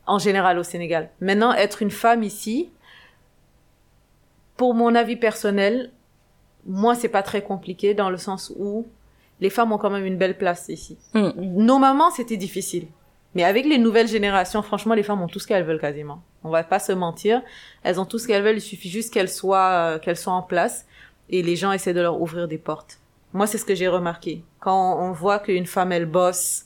[0.06, 1.10] en général au Sénégal.
[1.21, 2.69] Maintenant, être une femme ici,
[4.58, 5.91] pour mon avis personnel,
[6.65, 8.86] moi, c'est pas très compliqué dans le sens où
[9.39, 10.98] les femmes ont quand même une belle place ici.
[11.13, 11.30] Mm.
[11.38, 12.88] Nos mamans, c'était difficile.
[13.36, 16.24] Mais avec les nouvelles générations, franchement, les femmes ont tout ce qu'elles veulent quasiment.
[16.43, 17.41] On va pas se mentir.
[17.84, 18.58] Elles ont tout ce qu'elles veulent.
[18.58, 20.86] Il suffit juste qu'elles soient, euh, qu'elles soient en place.
[21.30, 23.00] Et les gens essaient de leur ouvrir des portes.
[23.34, 24.43] Moi, c'est ce que j'ai remarqué.
[24.62, 26.65] Quand on voit qu'une femme, elle bosse,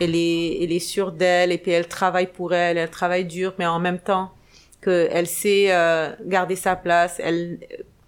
[0.00, 3.54] elle est, elle est sûre d'elle, et puis elle travaille pour elle, elle travaille dur,
[3.58, 4.32] mais en même temps,
[4.80, 7.18] qu'elle sait euh, garder sa place.
[7.18, 7.58] Elle,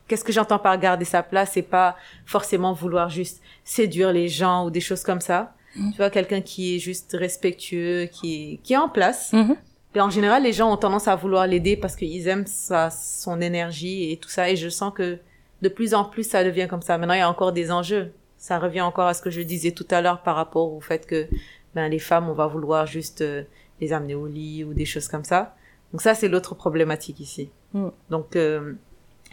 [0.07, 1.51] qu'est-ce que j'entends par garder sa place?
[1.55, 5.55] C'est pas forcément vouloir juste séduire les gens ou des choses comme ça.
[5.93, 9.33] Tu vois, quelqu'un qui est juste respectueux, qui est, qui est en place.
[9.33, 9.57] Mm-hmm.
[9.95, 13.41] Et en général, les gens ont tendance à vouloir l'aider parce qu'ils aiment sa, son
[13.41, 14.49] énergie et tout ça.
[14.51, 15.19] Et je sens que
[15.63, 16.99] de plus en plus, ça devient comme ça.
[16.99, 18.13] Maintenant, il y a encore des enjeux.
[18.37, 21.07] Ça revient encore à ce que je disais tout à l'heure par rapport au fait
[21.07, 21.27] que
[21.75, 23.43] ben, les femmes, on va vouloir juste euh,
[23.81, 25.57] les amener au lit ou des choses comme ça.
[25.93, 27.51] Donc ça, c'est l'autre problématique ici.
[27.73, 27.89] Mm.
[28.11, 28.75] Donc, euh,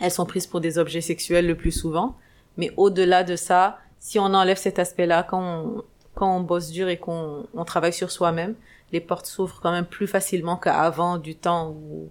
[0.02, 2.16] elles sont prises pour des objets sexuels le plus souvent.
[2.58, 5.84] Mais au-delà de ça, si on enlève cet aspect-là, quand on,
[6.16, 8.56] quand on bosse dur et qu'on on travaille sur soi-même,
[8.92, 12.10] les portes s'ouvrent quand même plus facilement qu'avant du temps où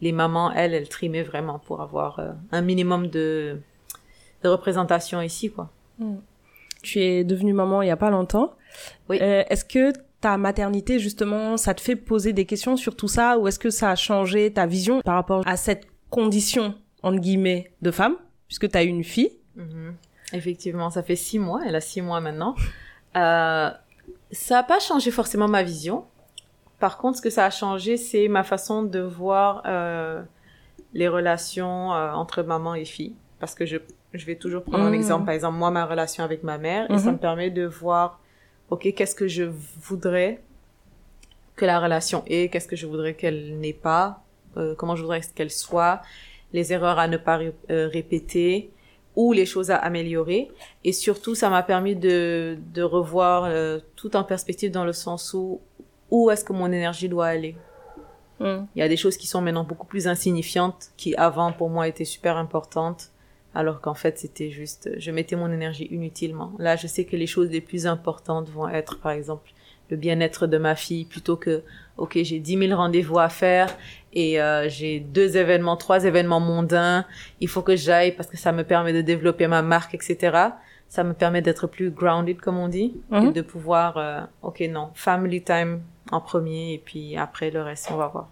[0.00, 3.60] les mamans, elles, elles trimaient vraiment pour avoir euh, un minimum de,
[4.42, 5.70] de représentation ici, quoi.
[5.98, 6.16] Hmm.
[6.82, 8.54] Tu es devenue maman il y a pas longtemps.
[9.08, 9.18] Oui.
[9.22, 13.38] Euh, est-ce que ta maternité, justement, ça te fait poser des questions sur tout ça
[13.38, 17.72] ou est-ce que ça a changé ta vision par rapport à cette condition, entre guillemets,
[17.82, 18.16] de femme,
[18.48, 19.32] puisque tu as une fille?
[19.56, 19.92] Mm-hmm.
[20.34, 21.60] Effectivement, ça fait six mois.
[21.66, 22.56] Elle a six mois maintenant.
[23.16, 23.70] Euh,
[24.30, 26.04] ça n'a pas changé forcément ma vision.
[26.78, 30.22] Par contre, ce que ça a changé, c'est ma façon de voir euh,
[30.94, 33.14] les relations euh, entre maman et fille.
[33.38, 33.76] Parce que je,
[34.12, 34.94] je vais toujours prendre un Mhm.
[34.94, 35.24] exemple.
[35.26, 36.90] Par exemple, moi, ma relation avec ma mère.
[36.90, 37.12] Et ça Mhm.
[37.12, 38.18] me permet de voir,
[38.70, 40.42] OK, qu'est-ce que je voudrais
[41.54, 44.22] que la relation ait, qu'est-ce que je voudrais qu'elle n'ait pas,
[44.56, 46.00] euh, comment je voudrais qu'elle soit,
[46.52, 48.71] les erreurs à ne pas ré- euh, répéter
[49.16, 50.50] ou les choses à améliorer.
[50.84, 55.34] Et surtout, ça m'a permis de, de revoir euh, tout en perspective dans le sens
[55.34, 55.60] où
[56.12, 57.56] où est-ce que mon énergie doit aller.
[58.38, 58.66] Mm.
[58.76, 61.88] Il y a des choses qui sont maintenant beaucoup plus insignifiantes, qui avant pour moi
[61.88, 63.10] étaient super importantes,
[63.54, 66.52] alors qu'en fait c'était juste, je mettais mon énergie inutilement.
[66.58, 69.52] Là, je sais que les choses les plus importantes vont être, par exemple,
[69.88, 71.62] le bien-être de ma fille, plutôt que,
[71.96, 73.74] ok, j'ai 10 000 rendez-vous à faire
[74.12, 77.04] et euh, j'ai deux événements, trois événements mondains,
[77.40, 80.48] il faut que j'aille parce que ça me permet de développer ma marque, etc.
[80.88, 83.28] Ça me permet d'être plus grounded, comme on dit, Mhm.
[83.28, 87.88] et de pouvoir, euh, ok, non, family time en premier et puis après le reste,
[87.90, 88.28] on va voir.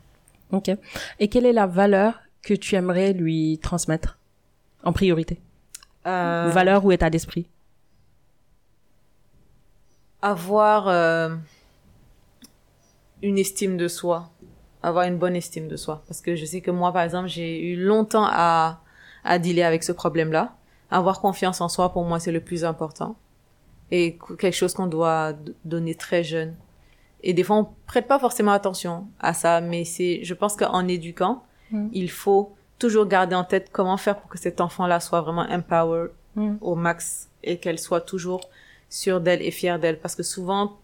[0.53, 0.71] Ok.
[1.21, 4.19] Et quelle est la valeur que tu aimerais lui transmettre
[4.83, 5.39] en priorité?
[6.07, 7.47] Euh, Valeur ou état d'esprit?
[10.23, 10.89] Avoir
[13.23, 14.31] une estime de soi,
[14.83, 16.03] avoir une bonne estime de soi.
[16.09, 18.81] Parce que je sais que moi, par exemple, j'ai eu longtemps à,
[19.25, 20.55] à dealer avec ce problème-là.
[20.91, 23.17] Avoir confiance en soi, pour moi, c'est le plus important.
[23.91, 26.55] Et qu- quelque chose qu'on doit donner très jeune.
[27.23, 30.87] Et des fois, on prête pas forcément attention à ça, mais c'est, je pense qu'en
[30.89, 31.89] éduquant, Mm.
[31.93, 36.11] il faut toujours garder en tête comment faire pour que cet enfant-là soit vraiment empowered
[36.35, 36.57] Mm.
[36.61, 38.41] au max et qu'elle soit toujours
[38.89, 39.99] sûre d'elle et fière d'elle.
[40.01, 40.79] Parce que souvent,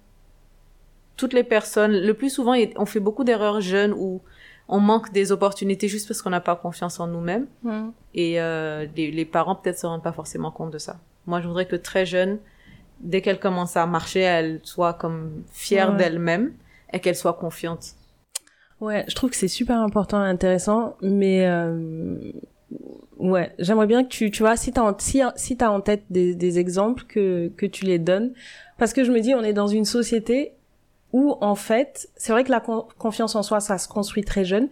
[1.17, 4.21] toutes les personnes, le plus souvent, on fait beaucoup d'erreurs jeunes où
[4.69, 7.47] on manque des opportunités juste parce qu'on n'a pas confiance en nous-mêmes.
[7.63, 7.89] Mm.
[8.15, 10.99] Et euh, les, les parents peut-être se rendent pas forcément compte de ça.
[11.27, 12.39] Moi, je voudrais que très jeune,
[13.01, 15.97] dès qu'elle commence à marcher, elle soit comme fière Ouais.
[15.97, 16.53] d'elle-même
[16.93, 17.95] et qu'elle soit confiante.
[18.81, 22.19] Ouais, je trouve que c'est super important et intéressant, mais euh,
[23.19, 26.05] ouais, j'aimerais bien que tu, tu vois, si t'as en, si, si t'as en tête
[26.11, 28.33] des, des exemples que que tu les donnes,
[28.79, 30.53] parce que je me dis, on est dans une société
[31.17, 34.45] où en fait, c'est vrai que la con- confiance en soi, ça se construit très
[34.45, 34.69] jeune,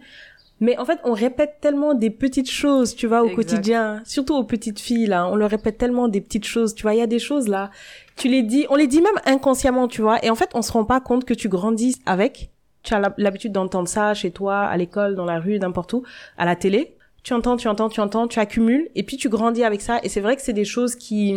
[0.59, 3.35] mais en fait, on répète tellement des petites choses, tu vois, au Exact.
[3.35, 6.93] quotidien, surtout aux petites filles là, on leur répète tellement des petites choses, tu vois,
[6.93, 7.71] il y a des choses là,
[8.15, 10.71] tu les dis, on les dit même inconsciemment, tu vois, et en fait, on se
[10.71, 12.49] rend pas compte que tu grandis avec
[12.83, 16.03] tu as l'hab- l'habitude d'entendre ça chez toi, à l'école, dans la rue, n'importe où,
[16.37, 16.95] à la télé.
[17.23, 19.99] Tu entends, tu entends, tu entends, tu accumules, et puis tu grandis avec ça.
[20.03, 21.33] Et c'est vrai que c'est des choses qui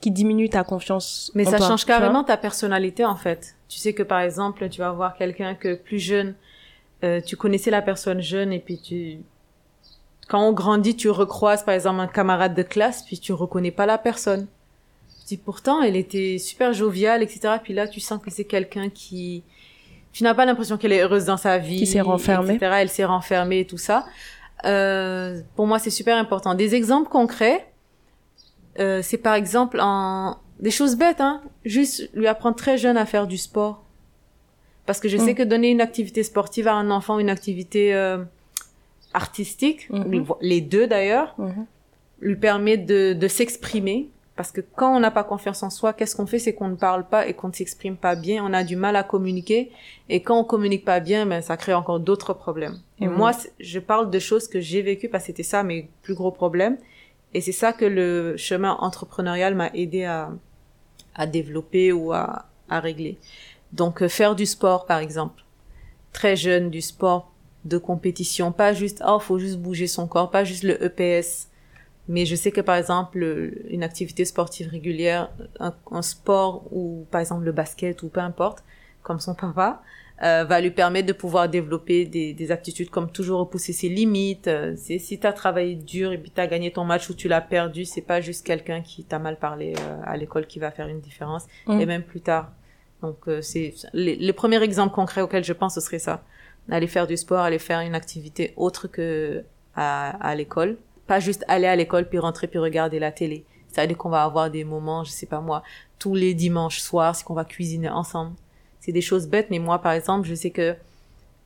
[0.00, 1.30] qui diminuent ta confiance.
[1.36, 3.54] Mais en ça toi, change carrément ta personnalité en fait.
[3.72, 6.34] Tu sais que par exemple, tu vas voir quelqu'un que plus jeune,
[7.04, 9.20] euh, tu connaissais la personne jeune et puis tu,
[10.28, 13.86] quand on grandit, tu recroises par exemple un camarade de classe puis tu reconnais pas
[13.86, 14.46] la personne.
[15.20, 17.54] Tu dis pourtant elle était super joviale etc.
[17.62, 19.42] Puis là tu sens que c'est quelqu'un qui,
[20.12, 21.78] tu n'as pas l'impression qu'elle est heureuse dans sa vie.
[21.78, 22.56] Qui s'est renfermée.
[22.56, 22.72] etc.
[22.78, 24.04] Elle s'est renfermée et tout ça.
[24.66, 26.54] Euh, pour moi c'est super important.
[26.54, 27.66] Des exemples concrets.
[28.78, 31.42] Euh, c'est par exemple en des choses bêtes, hein.
[31.66, 33.84] Juste lui apprendre très jeune à faire du sport.
[34.86, 35.36] Parce que je sais Mm.
[35.36, 38.18] que donner une activité sportive à un enfant, une activité euh,
[39.14, 40.24] artistique, Mhm.
[40.40, 41.66] les deux d'ailleurs, Mhm.
[42.20, 44.08] lui permet de, de s'exprimer.
[44.34, 46.38] Parce que quand on n'a pas confiance en soi, qu'est-ce qu'on fait?
[46.38, 48.42] C'est qu'on ne parle pas et qu'on ne s'exprime pas bien.
[48.42, 49.70] On a du mal à communiquer.
[50.08, 52.78] Et quand on communique pas bien, ben, ça crée encore d'autres problèmes.
[53.00, 53.14] Et Mhm.
[53.14, 56.30] moi, je parle de choses que j'ai vécues parce que c'était ça mes plus gros
[56.30, 56.78] problèmes.
[57.34, 60.30] Et c'est ça que le chemin entrepreneurial m'a aidé à,
[61.14, 63.18] à développer ou à, à régler.
[63.72, 65.44] Donc, euh, faire du sport, par exemple.
[66.12, 67.32] Très jeune, du sport
[67.64, 68.52] de compétition.
[68.52, 70.30] Pas juste, oh, faut juste bouger son corps.
[70.30, 71.48] Pas juste le EPS.
[72.08, 77.06] Mais je sais que, par exemple, le- une activité sportive régulière, un, un sport ou,
[77.10, 78.64] par exemple, le basket ou peu importe,
[79.02, 79.82] comme son papa,
[80.22, 84.46] euh, va lui permettre de pouvoir développer des, des aptitudes comme toujours repousser ses limites.
[84.46, 87.40] Euh, c'est si t'as travaillé dur et puis t'as gagné ton match ou tu l'as
[87.40, 90.86] perdu, c'est pas juste quelqu'un qui t'a mal parlé euh, à l'école qui va faire
[90.86, 91.46] une différence.
[91.66, 91.80] Mm.
[91.80, 92.52] Et même plus tard.
[93.00, 96.22] Donc euh, c'est les, les premiers exemples concrets auxquels je pense ce serait ça.
[96.70, 99.42] Aller faire du sport, aller faire une activité autre que
[99.74, 100.76] à, à l'école.
[101.08, 103.44] Pas juste aller à l'école puis rentrer puis regarder la télé.
[103.66, 105.62] C'est-à-dire qu'on va avoir des moments, je sais pas moi,
[105.98, 108.36] tous les dimanches soirs, c'est qu'on va cuisiner ensemble.
[108.82, 110.74] C'est des choses bêtes, mais moi, par exemple, je sais que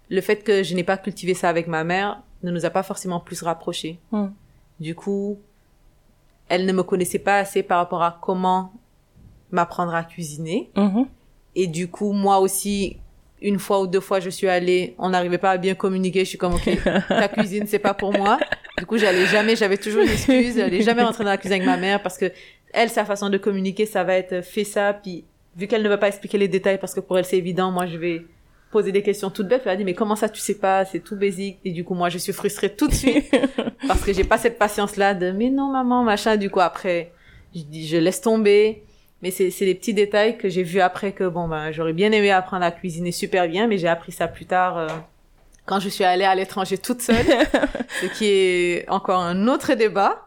[0.09, 2.83] le fait que je n'ai pas cultivé ça avec ma mère ne nous a pas
[2.83, 4.01] forcément plus rapprochés.
[4.11, 4.27] Mm.
[4.81, 5.39] Du coup,
[6.49, 8.73] elle ne me connaissait pas assez par rapport à comment
[9.51, 10.71] m'apprendre à cuisiner.
[10.77, 11.07] Mhm.
[11.55, 12.97] Et du coup, moi aussi,
[13.41, 16.21] une fois ou deux fois, je suis allée, on n'arrivait pas à bien communiquer.
[16.21, 16.69] Je suis comme, OK,
[17.09, 18.39] ta cuisine, c'est pas pour moi.
[18.79, 20.57] Du coup, j'allais jamais, j'avais toujours une excuse.
[20.57, 22.31] J'allais jamais rentrer dans la cuisine avec ma mère parce que
[22.73, 25.25] elle, sa façon de communiquer, ça va être fait ça, puis
[25.57, 27.87] vu qu'elle ne va pas expliquer les détails parce que pour elle c'est évident, moi
[27.87, 28.27] je vais
[28.71, 29.63] poser des questions toutes bêtes.
[29.65, 31.59] Elle a dit mais comment ça tu sais pas, c'est tout basique.
[31.65, 33.35] Et du coup moi je suis frustrée tout de suite
[33.89, 36.37] parce que j'ai pas cette patience là de mais non maman machin.
[36.37, 37.13] Du coup après
[37.55, 38.83] je dis je laisse tomber.
[39.23, 42.13] Mais c'est c'est des petits détails que j'ai vu après que bon ben j'aurais bien
[42.13, 44.77] aimé apprendre à cuisiner super bien, mais j'ai appris ça plus tard.
[44.77, 44.89] euh,
[45.65, 47.27] quand je suis allée à l'étranger toute seule,
[48.01, 50.26] ce qui est encore un autre débat.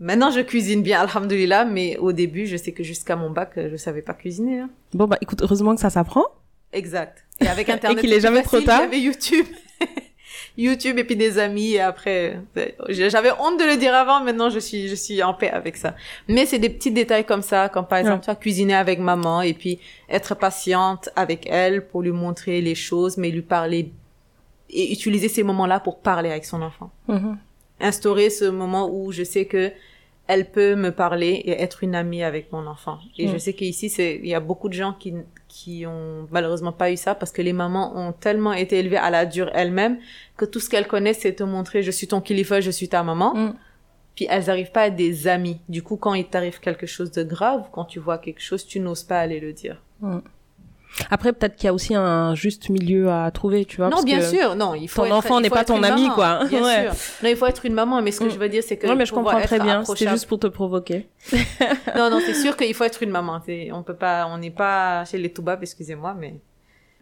[0.00, 3.76] Maintenant, je cuisine bien, alhamdoulilah, mais au début, je sais que jusqu'à mon bac, je
[3.76, 4.60] savais pas cuisiner.
[4.60, 4.70] hein.
[4.92, 6.24] Bon, bah écoute, heureusement que ça s'apprend.
[6.72, 7.24] Exact.
[7.40, 8.80] Et avec Internet, qu'il est jamais trop tard.
[8.82, 9.46] J'avais YouTube.
[10.56, 12.38] YouTube et puis des amis et après,
[12.88, 15.94] j'avais honte de le dire avant, maintenant je suis, je suis en paix avec ça.
[16.28, 18.36] Mais c'est des petits détails comme ça, comme par exemple, Ouais.
[18.36, 19.78] cuisiner avec maman et puis
[20.08, 23.90] être patiente avec elle pour lui montrer les choses, mais lui parler
[24.70, 26.90] et utiliser ces moments-là pour parler avec son enfant.
[27.08, 27.36] Mhm.
[27.80, 29.72] Instaurer ce moment où je sais que
[30.26, 32.98] elle peut me parler et être une amie avec mon enfant.
[33.18, 33.32] Et Mm.
[33.32, 35.12] je sais qu'ici, c'est, il y a beaucoup de gens qui,
[35.48, 39.10] qui ont malheureusement pas eu ça parce que les mamans ont tellement été élevées à
[39.10, 39.98] la dure elles-mêmes
[40.38, 43.02] que tout ce qu'elles connaissent, c'est te montrer je suis ton kilifa, je suis ta
[43.02, 43.34] maman.
[43.34, 43.54] Mm.
[44.16, 45.58] Puis elles arrivent pas à être des amies.
[45.68, 48.80] Du coup, quand il t'arrive quelque chose de grave, quand tu vois quelque chose, tu
[48.80, 49.82] n'oses pas aller le dire.
[51.10, 53.86] Après, peut-être qu'il y a aussi un juste milieu à trouver, tu vois.
[53.86, 56.02] non, parce bien que- sûr, non, il faut ton être- enfant n'est pas ton ami,
[56.02, 56.44] maman, quoi.
[56.48, 56.82] Bien Ouais.
[56.84, 56.92] sûr.
[57.22, 58.30] Non, il faut être une maman, mais ce que Mm.
[58.30, 59.82] je veux dire, c'est que Ouais, mais je comprends très bien.
[59.84, 61.08] C'est juste pour te provoquer.
[61.96, 63.40] non, non, c'est sûr qu'il faut être une maman.
[63.72, 66.34] On peut pas, on n'est pas chez les Toubab, excusez-moi, mais,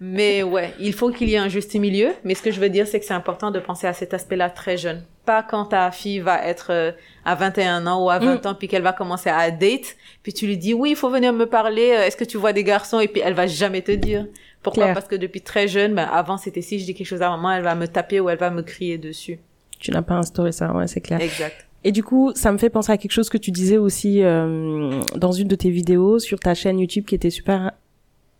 [0.00, 2.08] mais ouais, il faut qu'il y ait un juste milieu.
[2.24, 4.50] Mais ce que je veux dire, c'est que c'est important de penser à cet aspect-là
[4.50, 5.04] très jeune.
[5.24, 6.90] Pas quand ta fille va être euh,
[7.24, 10.46] à 21 ans ou à 20 ans, puis qu'elle va commencer à date, puis tu
[10.46, 13.00] lui dis, oui, il faut venir me parler, euh, est-ce que tu vois des garçons?
[13.00, 14.26] Et puis elle va jamais te dire.
[14.62, 14.88] Pourquoi?
[14.88, 17.52] Parce que depuis très jeune, ben, avant, c'était si je dis quelque chose à maman,
[17.52, 19.40] elle va me taper ou elle va me crier dessus.
[19.80, 21.20] Tu n'as pas instauré ça, ouais, c'est clair.
[21.20, 21.66] Exact.
[21.82, 25.02] Et du coup, ça me fait penser à quelque chose que tu disais aussi euh,
[25.16, 27.72] dans une de tes vidéos sur ta chaîne YouTube qui était super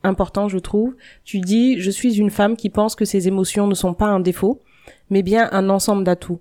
[0.05, 0.95] important, je trouve.
[1.25, 4.21] Tu dis, je suis une femme qui pense que ses émotions ne sont pas un
[4.21, 4.62] défaut,
[5.11, 6.40] mais bien un ensemble d'atouts.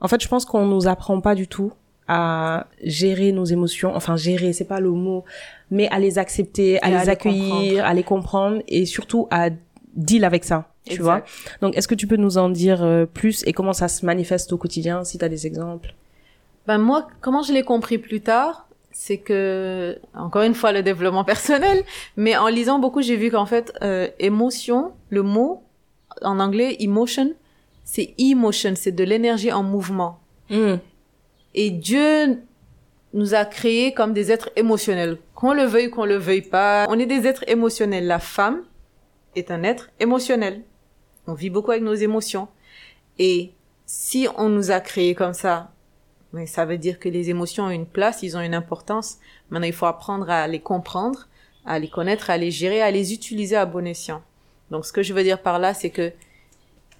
[0.00, 1.72] En fait, je pense qu'on nous apprend pas du tout
[2.08, 5.24] à gérer nos émotions, enfin gérer, c'est pas le mot,
[5.70, 7.84] mais à les accepter, à les accueillir, comprendre.
[7.84, 9.50] à les comprendre et surtout à
[9.94, 11.02] deal avec ça, tu Exact.
[11.04, 11.22] vois.
[11.60, 14.52] Donc, est-ce que tu peux nous en dire euh, plus et comment ça se manifeste
[14.52, 15.94] au quotidien, si tu as des exemples?
[16.66, 21.24] Ben moi, comment je l'ai compris plus tard, c'est que encore une fois le développement
[21.32, 21.82] personnel,
[22.16, 25.62] mais en lisant beaucoup, j'ai vu qu'en fait euh, émotion, le mot
[26.22, 27.32] en anglais emotion,
[27.84, 30.18] c'est emotion, c'est de l'énergie en mouvement.
[31.60, 32.40] Et Dieu
[33.14, 36.86] nous a créés comme des êtres émotionnels, qu'on le veuille, qu'on le veuille pas.
[36.88, 38.06] On est des êtres émotionnels.
[38.06, 38.62] La femme
[39.34, 40.62] est un être émotionnel.
[41.26, 42.46] On vit beaucoup avec nos émotions.
[43.18, 43.50] Et
[43.86, 45.72] si on nous a créés comme ça,
[46.32, 49.18] mais ça veut dire que les émotions ont une place, ils ont une importance.
[49.50, 51.26] Maintenant, il faut apprendre à les comprendre,
[51.66, 54.22] à les connaître, à les gérer, à les utiliser à bon escient.
[54.70, 56.12] Donc, ce que je veux dire par là, c'est que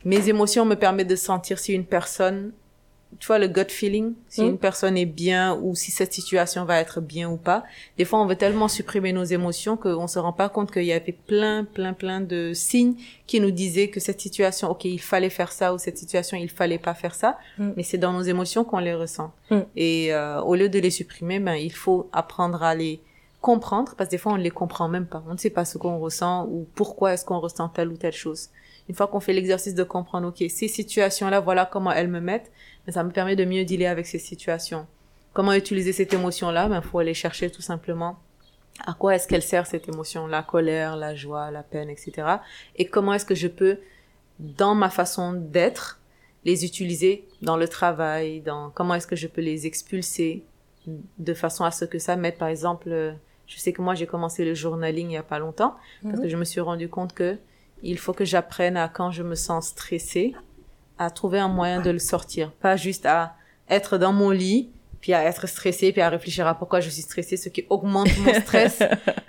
[0.05, 2.53] mes émotions me permettent de sentir si une personne,
[3.19, 4.49] tu vois, le gut feeling, si Mm.
[4.49, 7.65] une personne est bien ou si cette situation va être bien ou pas.
[7.97, 10.93] Des fois, on veut tellement supprimer nos émotions qu'on se rend pas compte qu'il y
[10.93, 12.95] avait plein, plein, plein de signes
[13.27, 16.51] qui nous disaient que cette situation, ok, il fallait faire ça ou cette situation, il
[16.51, 17.39] fallait pas faire ça.
[17.59, 17.71] Mm.
[17.77, 19.33] Mais c'est dans nos émotions qu'on les ressent.
[19.51, 19.59] Mm.
[19.77, 23.01] Et euh, au lieu de les supprimer, ben, il faut apprendre à les
[23.41, 25.23] comprendre parce que des fois, on ne les comprend même pas.
[25.29, 28.13] On ne sait pas ce qu'on ressent ou pourquoi est-ce qu'on ressent telle ou telle
[28.13, 28.49] chose.
[28.89, 32.51] Une fois qu'on fait l'exercice de comprendre, ok, ces situations-là, voilà comment elles me mettent,
[32.89, 34.87] ça me permet de mieux dealer avec ces situations.
[35.33, 36.69] Comment utiliser cette émotion-là?
[36.69, 38.19] Ben, faut aller chercher tout simplement
[38.87, 42.37] à quoi est-ce qu'elle sert cette émotion, la colère, la joie, la peine, etc.
[42.77, 43.79] Et comment est-ce que je peux,
[44.39, 46.01] dans ma façon d'être,
[46.45, 50.45] les utiliser dans le travail, dans comment est-ce que je peux les expulser
[50.87, 52.39] de façon à ce que ça m'aide?
[52.39, 55.75] Par exemple, je sais que moi j'ai commencé le journaling il y a pas longtemps
[56.03, 57.39] parce que je me suis rendu compte que
[57.83, 60.35] il faut que j'apprenne à quand je me sens stressée,
[60.99, 63.35] à trouver un moyen de le sortir, pas juste à
[63.69, 67.03] être dans mon lit puis à être stressée puis à réfléchir à pourquoi je suis
[67.03, 68.83] stressée, ce qui augmente mon stress.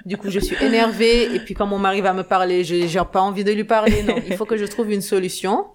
[0.06, 3.02] du coup, je suis énervée et puis quand mon mari va me parler, je j'ai
[3.12, 4.04] pas envie de lui parler.
[4.04, 5.68] Non, il faut que je trouve une solution.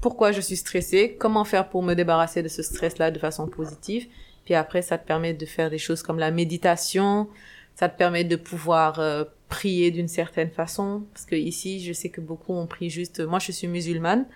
[0.00, 4.06] Pourquoi je suis stressée Comment faire pour me débarrasser de ce stress-là de façon positive
[4.44, 7.28] Puis après, ça te permet de faire des choses comme la méditation.
[7.74, 11.04] Ça te permet de pouvoir euh, prier d'une certaine façon.
[11.12, 13.20] Parce que ici, je sais que beaucoup ont pris juste.
[13.20, 14.26] Moi, je suis musulmane,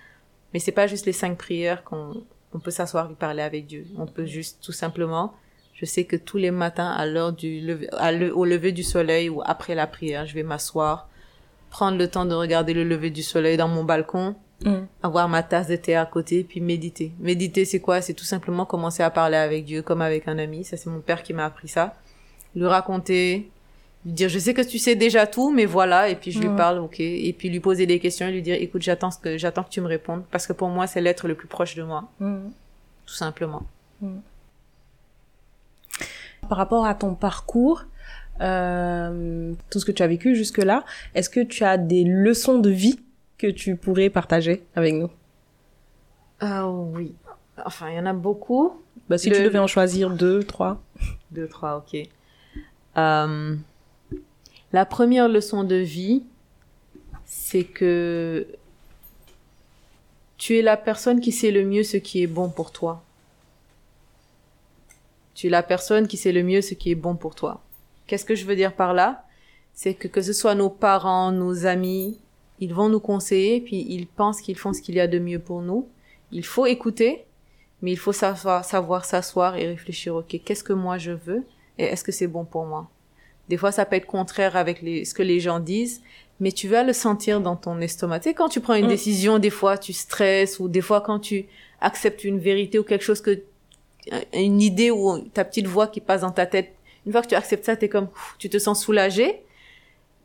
[0.52, 2.22] mais c'est pas juste les cinq prières qu'on
[2.54, 3.86] on peut s'asseoir et parler avec Dieu.
[3.98, 5.32] On peut juste tout simplement.
[5.74, 8.82] Je sais que tous les matins, à l'heure du lever, à le- au lever du
[8.82, 11.08] soleil ou après la prière, je vais m'asseoir,
[11.70, 14.34] prendre le temps de regarder le lever du soleil dans mon balcon,
[14.64, 14.86] Mm.
[15.02, 17.10] avoir ma tasse de thé à côté, puis méditer.
[17.18, 18.00] Méditer, c'est quoi?
[18.00, 20.62] C'est tout simplement commencer à parler avec Dieu comme avec un ami.
[20.64, 21.94] Ça, c'est mon père qui m'a appris ça.
[22.54, 23.50] lui raconter,
[24.04, 26.48] lui dire je sais que tu sais déjà tout, mais voilà, et puis je lui
[26.56, 29.38] parle, ok, et puis lui poser des questions et lui dire écoute j'attends ce que
[29.38, 31.82] j'attends que tu me répondes parce que pour moi c'est l'être le plus proche de
[31.82, 33.62] moi, tout simplement.
[36.48, 37.84] Par rapport à ton parcours,
[38.40, 40.84] euh, tout ce que tu as vécu jusque-là,
[41.14, 42.98] est-ce que tu as des leçons de vie
[43.38, 45.10] que tu pourrais partager avec nous?
[46.40, 47.14] Ah oui.
[47.64, 48.82] Enfin, il y en a beaucoup.
[49.08, 50.82] Bah, si tu devais en choisir deux, trois.
[51.30, 52.08] Deux, trois, ok.
[52.96, 53.56] Euh,
[54.72, 56.22] la première leçon de vie,
[57.24, 58.46] c'est que
[60.38, 63.02] tu es la personne qui sait le mieux ce qui est bon pour toi.
[65.34, 67.62] Tu es la personne qui sait le mieux ce qui est bon pour toi.
[68.06, 69.24] Qu'est-ce que je veux dire par là?
[69.74, 72.18] C'est que que ce soit nos parents, nos amis,
[72.58, 75.38] ils vont nous conseiller, puis ils pensent qu'ils font ce qu'il y a de mieux
[75.38, 75.88] pour nous.
[76.30, 77.24] Il faut écouter,
[77.80, 81.44] mais il faut savoir, s'asseoir et réfléchir, ok, qu'est-ce que moi je veux
[81.78, 82.90] et est-ce que c'est bon pour moi?
[83.48, 86.02] Des fois, ça peut être contraire avec les, ce que les gens disent,
[86.40, 88.20] mais tu vas le sentir dans ton estomac.
[88.20, 88.88] Tu sais, quand tu prends une mm.
[88.88, 91.46] décision, des fois tu stresses, ou des fois quand tu
[91.80, 93.42] acceptes une vérité ou quelque chose que,
[94.32, 96.74] une idée ou ta petite voix qui passe dans ta tête
[97.06, 99.42] une fois que tu acceptes ça, t'es comme, tu te sens soulagé.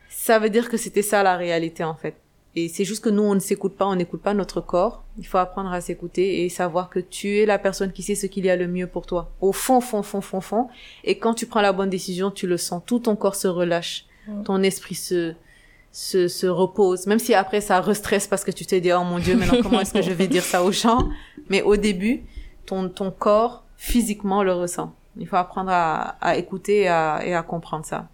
[0.10, 2.16] Ça veut dire que c'était ça la réalité, en fait.
[2.56, 5.04] Et c'est juste que nous, on ne s'écoute pas, on n'écoute pas notre corps.
[5.18, 8.28] Il faut apprendre à s'écouter et savoir que tu es la personne qui sait ce
[8.28, 9.32] qu'il y a le mieux pour toi.
[9.42, 10.68] Au fond, fond, fond, fond, fond.
[11.04, 12.84] Et quand tu prends la bonne décision, tu le sens.
[12.86, 14.06] Tout ton corps se relâche.
[14.44, 15.34] Ton esprit se,
[15.92, 17.08] se, se repose.
[17.08, 19.80] Même si après, ça restresse parce que tu t'es dit, oh mon Dieu, maintenant, comment
[19.80, 21.10] est-ce que je vais dire ça aux gens?
[21.50, 22.24] Mais au début,
[22.66, 24.94] ton, ton corps, physiquement, le ressent.
[25.18, 28.08] Il faut apprendre à, à écouter et à, et à, comprendre ça.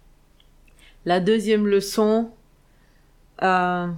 [1.04, 2.30] La deuxième leçon,
[3.42, 3.88] euh,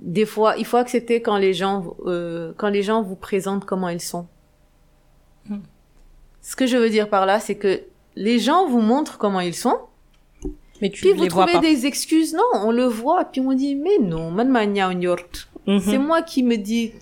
[0.00, 3.88] des fois, il faut accepter quand les gens, euh, quand les gens vous présentent comment
[3.88, 4.26] ils sont.
[5.48, 5.60] Hmm.
[6.40, 7.82] Ce que je veux dire par là, c'est que
[8.16, 9.78] les gens vous montrent comment ils sont.
[10.80, 12.32] Mais tu puis vous trouvez des excuses.
[12.32, 13.26] Non, on le voit.
[13.26, 16.92] Puis on dit, mais non, man mania mm C'est moi qui me dis,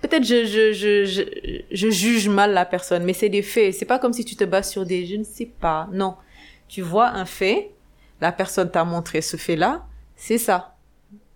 [0.00, 1.22] peut-être je, je, je, je,
[1.72, 3.74] je juge mal la personne, mais c'est des faits.
[3.74, 5.88] C'est pas comme si tu te bases sur des, je ne sais pas.
[5.92, 6.14] Non.
[6.68, 7.72] Tu vois un fait,
[8.20, 9.84] la personne t'a montré ce fait-là,
[10.14, 10.73] c'est ça.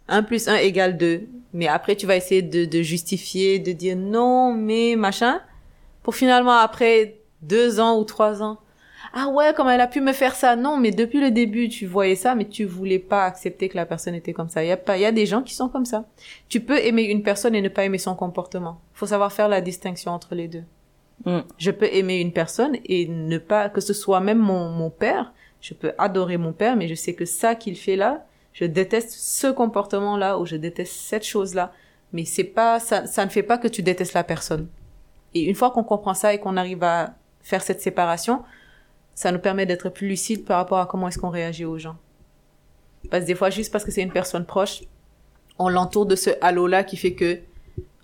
[0.08, 1.22] 1 plus 1 égale 2.
[1.52, 5.40] Mais après, tu vas essayer de, de justifier, de dire non, mais machin,
[6.02, 8.58] pour finalement, après deux ans ou trois ans,
[9.12, 10.56] ah ouais, comment elle a pu me faire ça?
[10.56, 13.86] Non, mais depuis le début, tu voyais ça, mais tu voulais pas accepter que la
[13.86, 14.62] personne était comme ça.
[14.62, 16.06] Il y a pas, il y a des gens qui sont comme ça.
[16.48, 18.80] Tu peux aimer une personne et ne pas aimer son comportement.
[18.92, 20.64] Faut savoir faire la distinction entre les deux.
[21.24, 21.38] Mm.
[21.56, 25.32] Je peux aimer une personne et ne pas, que ce soit même mon, mon père,
[25.60, 28.26] je peux adorer mon père, mais je sais que ça qu'il fait là,
[28.58, 31.72] je déteste ce comportement-là ou je déteste cette chose-là.
[32.12, 34.66] Mais c'est pas, ça, ça ne fait pas que tu détestes la personne.
[35.32, 38.42] Et une fois qu'on comprend ça et qu'on arrive à faire cette séparation,
[39.14, 41.98] ça nous permet d'être plus lucide par rapport à comment est-ce qu'on réagit aux gens.
[43.12, 44.82] Parce que des fois, juste parce que c'est une personne proche,
[45.60, 47.38] on l'entoure de ce halo-là qui fait que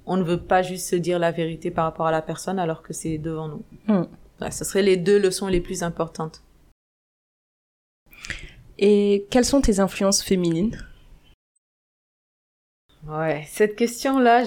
[0.06, 2.82] on ne veut pas juste se dire la vérité par rapport à la personne alors
[2.82, 3.64] que c'est devant nous.
[3.88, 4.04] Hmm.
[4.52, 6.42] ce seraient les deux leçons les plus importantes.
[8.78, 10.76] Et quelles sont tes influences féminines?
[13.08, 14.44] Ouais, cette question-là,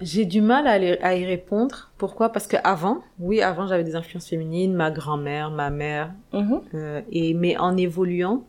[0.00, 1.90] j'ai du mal à, y répondre.
[1.98, 2.30] Pourquoi?
[2.30, 6.60] Parce que avant, oui, avant j'avais des influences féminines, ma grand-mère, ma mère, mhm.
[6.74, 8.44] euh, et mais en évoluant,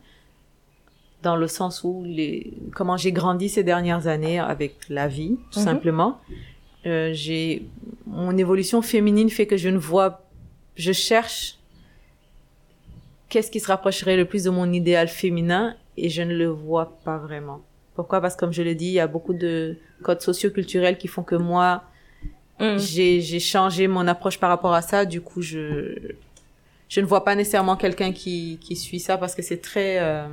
[1.22, 5.60] dans le sens où les comment j'ai grandi ces dernières années avec la vie, tout
[5.60, 5.64] mhm.
[5.64, 6.20] simplement,
[6.86, 7.66] euh, j'ai
[8.06, 10.22] mon évolution féminine fait que je ne vois,
[10.76, 11.57] je cherche
[13.28, 16.98] qu'est-ce qui se rapprocherait le plus de mon idéal féminin et je ne le vois
[17.04, 17.60] pas vraiment.
[17.94, 18.20] Pourquoi?
[18.20, 21.24] Parce que comme je le dis, il y a beaucoup de codes socioculturels qui font
[21.24, 21.82] que moi,
[22.60, 22.78] mm.
[22.78, 25.04] j'ai changé mon approche par rapport à ça.
[25.04, 26.14] Du coup, je
[26.88, 30.28] je ne vois pas nécessairement quelqu'un qui qui suit ça parce que c'est très euh,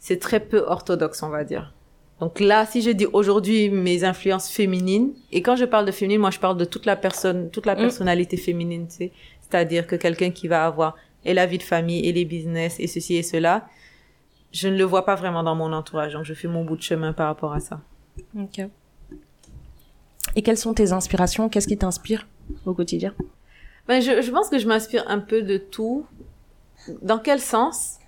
[0.00, 1.72] c'est très peu orthodoxe, on va dire.
[2.18, 6.20] Donc là, si je dis aujourd'hui mes influences féminines, et quand je parle de féminine,
[6.20, 7.78] moi je parle de toute la personne, toute la mm.
[7.78, 8.88] personnalité féminine,
[9.50, 12.86] c'est-à-dire que quelqu'un qui va avoir et la vie de famille et les business et
[12.86, 13.68] ceci et cela,
[14.52, 16.12] je ne le vois pas vraiment dans mon entourage.
[16.12, 17.80] Donc, je fais mon bout de chemin par rapport à ça.
[18.38, 18.60] Ok.
[20.36, 21.48] Et quelles sont tes inspirations?
[21.48, 22.26] Qu'est-ce qui t'inspire
[22.64, 23.14] au quotidien?
[23.88, 26.06] Ben, je, je pense que je m'inspire un peu de tout.
[27.02, 27.98] Dans quel sens?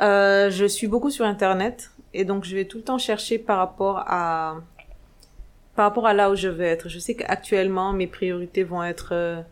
[0.00, 3.58] Euh, Je suis beaucoup sur Internet et donc je vais tout le temps chercher par
[3.58, 4.56] rapport à
[5.74, 6.88] par rapport à là où je veux être.
[6.88, 9.42] Je sais qu'actuellement mes priorités vont être euh,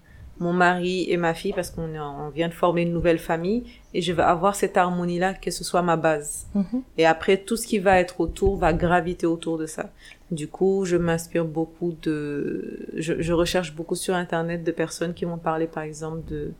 [0.40, 4.02] mon mari et ma fille parce qu'on on vient de former une nouvelle famille et
[4.02, 6.82] je veux avoir cette harmonie là que ce soit ma base mhm.
[6.98, 9.90] et après tout ce qui va être autour va graviter autour de ça
[10.32, 15.24] du coup je m'inspire beaucoup de je, je, recherche beaucoup sur internet de personnes qui
[15.24, 16.52] vont parler par exemple de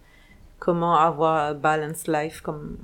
[0.65, 2.79] comment avoir balance life, comme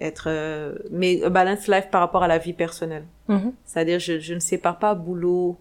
[0.00, 3.06] être, euh, mais balance life par rapport à la vie personnelle.
[3.28, 3.52] Mhm.
[3.64, 5.56] C'est-à-dire, je, je ne sépare pas boulot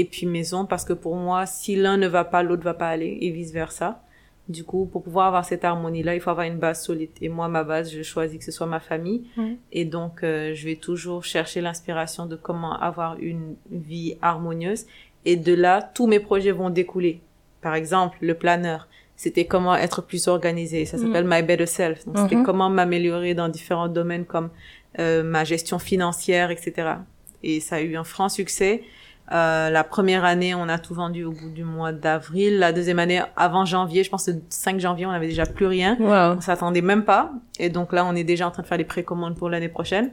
[0.00, 2.88] et puis maison parce que pour moi, si l'un ne va pas, l'autre va pas
[2.88, 4.02] aller et vice versa.
[4.48, 7.10] Du coup, pour pouvoir avoir cette harmonie-là, il faut avoir une base solide.
[7.20, 9.24] Et moi, ma base, je choisis que ce soit ma famille.
[9.72, 14.86] Et donc, euh, je vais toujours chercher l'inspiration de comment avoir une vie harmonieuse.
[15.26, 17.20] Et de là, tous mes projets vont découler.
[17.60, 20.86] Par exemple, le planeur, c'était comment être plus organisé.
[20.86, 22.06] Ça s'appelle My Better Self.
[22.06, 22.44] Donc, c'était Mhm.
[22.44, 24.48] comment m'améliorer dans différents domaines comme
[24.98, 26.72] euh, ma gestion financière, etc.
[27.42, 28.82] Et ça a eu un franc succès.
[29.32, 32.58] Euh, la première année, on a tout vendu au bout du mois d'avril.
[32.58, 35.96] La deuxième année, avant janvier, je pense le 5 janvier, on avait déjà plus rien.
[36.00, 36.36] Wow.
[36.38, 37.30] On s'attendait même pas.
[37.58, 40.12] Et donc là, on est déjà en train de faire les précommandes pour l'année prochaine.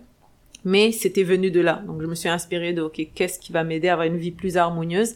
[0.65, 1.81] Mais c'était venu de là.
[1.87, 4.31] Donc je me suis inspirée de, OK, qu'est-ce qui va m'aider à avoir une vie
[4.31, 5.13] plus harmonieuse?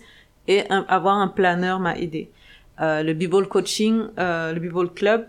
[0.47, 2.30] Et un- avoir un planeur m'a aidé.
[2.82, 5.26] Euh, le B-Ball Coaching, euh, le B-Ball Club,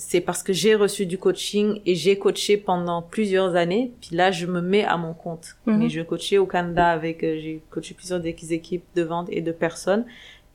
[0.00, 3.92] c'est parce que j'ai reçu du coaching et j'ai coaché pendant plusieurs années.
[4.00, 5.56] Puis là, je me mets à mon compte.
[5.66, 5.78] Mhm.
[5.78, 9.52] Mais je coachais au Canada avec, euh, j'ai coaché plusieurs équipes de vente et de
[9.52, 10.06] personnes.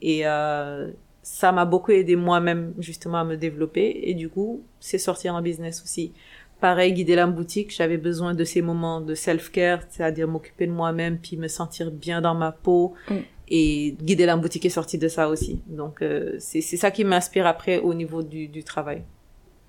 [0.01, 0.89] Et euh,
[1.21, 4.01] ça m'a beaucoup aidé moi-même justement à me développer.
[4.09, 6.11] Et du coup, c'est sorti en business aussi.
[6.59, 11.19] Pareil, guider la boutique, j'avais besoin de ces moments de self-care, c'est-à-dire m'occuper de moi-même,
[11.19, 12.95] puis me sentir bien dans ma peau.
[13.11, 13.15] Mm.
[13.49, 15.61] Et guider la boutique est sorti de ça aussi.
[15.67, 19.03] Donc, euh, c'est c'est ça qui m'inspire après au niveau du, du travail.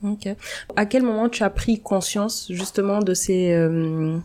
[0.05, 0.29] Ok.
[0.77, 4.19] À quel moment tu as pris conscience justement de ces euh,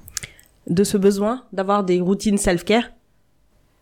[0.67, 2.89] de ce besoin d'avoir des routines self-care?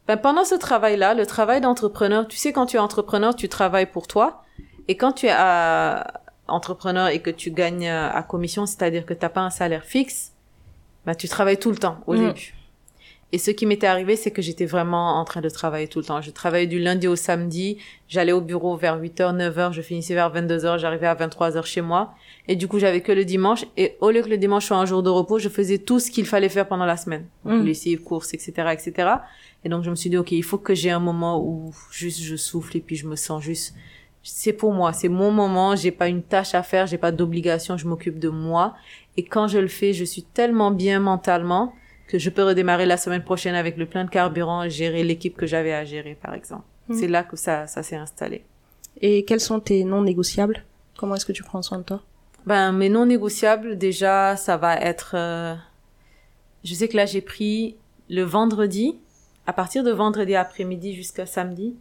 [0.07, 3.85] Ben, pendant ce travail-là, le travail d'entrepreneur, tu sais, quand tu es entrepreneur, tu travailles
[3.85, 4.43] pour toi.
[4.87, 5.99] Et quand tu es euh,
[6.47, 9.83] entrepreneur et que tu gagnes euh, à commission, c'est-à-dire que tu n'as pas un salaire
[9.83, 10.31] fixe,
[11.05, 12.27] ben, tu travailles tout le temps au Mm.
[12.27, 12.55] début.
[13.31, 16.05] Et ce qui m'était arrivé, c'est que j'étais vraiment en train de travailler tout le
[16.05, 16.19] temps.
[16.19, 17.77] Je travaillais du lundi au samedi.
[18.07, 19.71] J'allais au bureau vers 8h, 9h.
[19.71, 20.79] Je finissais vers 22h.
[20.79, 22.15] J'arrivais à 23h chez moi.
[22.47, 23.65] Et du coup, j'avais que le dimanche.
[23.77, 26.09] Et au lieu que le dimanche soit un jour de repos, je faisais tout ce
[26.09, 27.25] qu'il fallait faire pendant la semaine.
[27.45, 27.65] Donc, Mm.
[27.65, 29.09] lessive, courses, etc., etc.
[29.63, 32.21] Et donc, je me suis dit, OK, il faut que j'ai un moment où juste
[32.21, 33.75] je souffle et puis je me sens juste,
[34.23, 37.77] c'est pour moi, c'est mon moment, j'ai pas une tâche à faire, j'ai pas d'obligation,
[37.77, 38.75] je m'occupe de moi.
[39.17, 41.73] Et quand je le fais, je suis tellement bien mentalement
[42.09, 45.37] que je peux redémarrer la semaine prochaine avec le plein de carburant et gérer l'équipe
[45.37, 46.63] que j'avais à gérer, par exemple.
[46.87, 46.93] Mm.
[46.95, 48.43] C'est là que ça, ça s'est installé.
[48.99, 50.65] Et quels sont tes non négociables?
[50.97, 52.01] Comment est-ce que tu prends soin de toi?
[52.47, 55.53] Ben, mes non négociables, déjà, ça va être, euh,
[56.63, 57.75] je sais que là, j'ai pris
[58.09, 58.97] le vendredi,
[59.45, 61.75] à partir de vendredi après-midi jusqu'à samedi,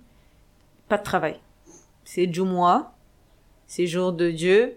[0.91, 1.37] pas de travail.
[2.05, 2.93] C'est Jumu'ah,
[3.67, 4.75] c'est jour de Dieu.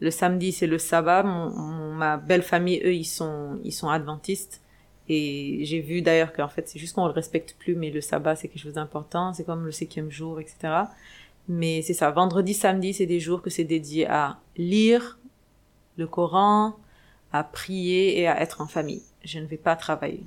[0.00, 1.24] Le samedi, c'est le sabbat.
[1.24, 4.62] Mon, mon- ma belle famille, eux, ils sont, ils sont adventistes.
[5.08, 8.36] Et j'ai vu d'ailleurs qu'en fait, c'est juste qu'on le respecte plus, mais le sabbat,
[8.36, 9.32] c'est quelque chose d'important.
[9.32, 10.56] C'est comme le cinquième jour, etc.
[11.48, 12.10] Mais c'est ça.
[12.10, 15.18] Vendredi, samedi, c'est des jours que c'est dédié à lire
[15.96, 16.76] le Coran,
[17.32, 19.02] à prier et à être en famille.
[19.24, 20.22] Je ne vais pas travailler.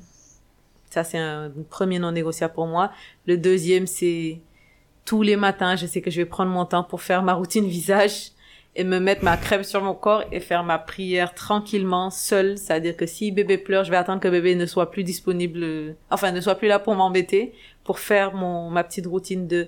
[0.90, 2.92] Ça, c'est un premier non négociable pour moi.
[3.28, 4.40] Le deuxième, c'est
[5.06, 7.68] tous les matins, je sais que je vais prendre mon temps pour faire ma routine
[7.68, 8.32] visage
[8.76, 12.58] et me mettre ma crème sur mon corps et faire ma prière tranquillement, seule.
[12.58, 16.32] C'est-à-dire que si bébé pleure, je vais attendre que bébé ne soit plus disponible, enfin,
[16.32, 17.54] ne soit plus là pour m'embêter,
[17.84, 19.68] pour faire mon, ma petite routine de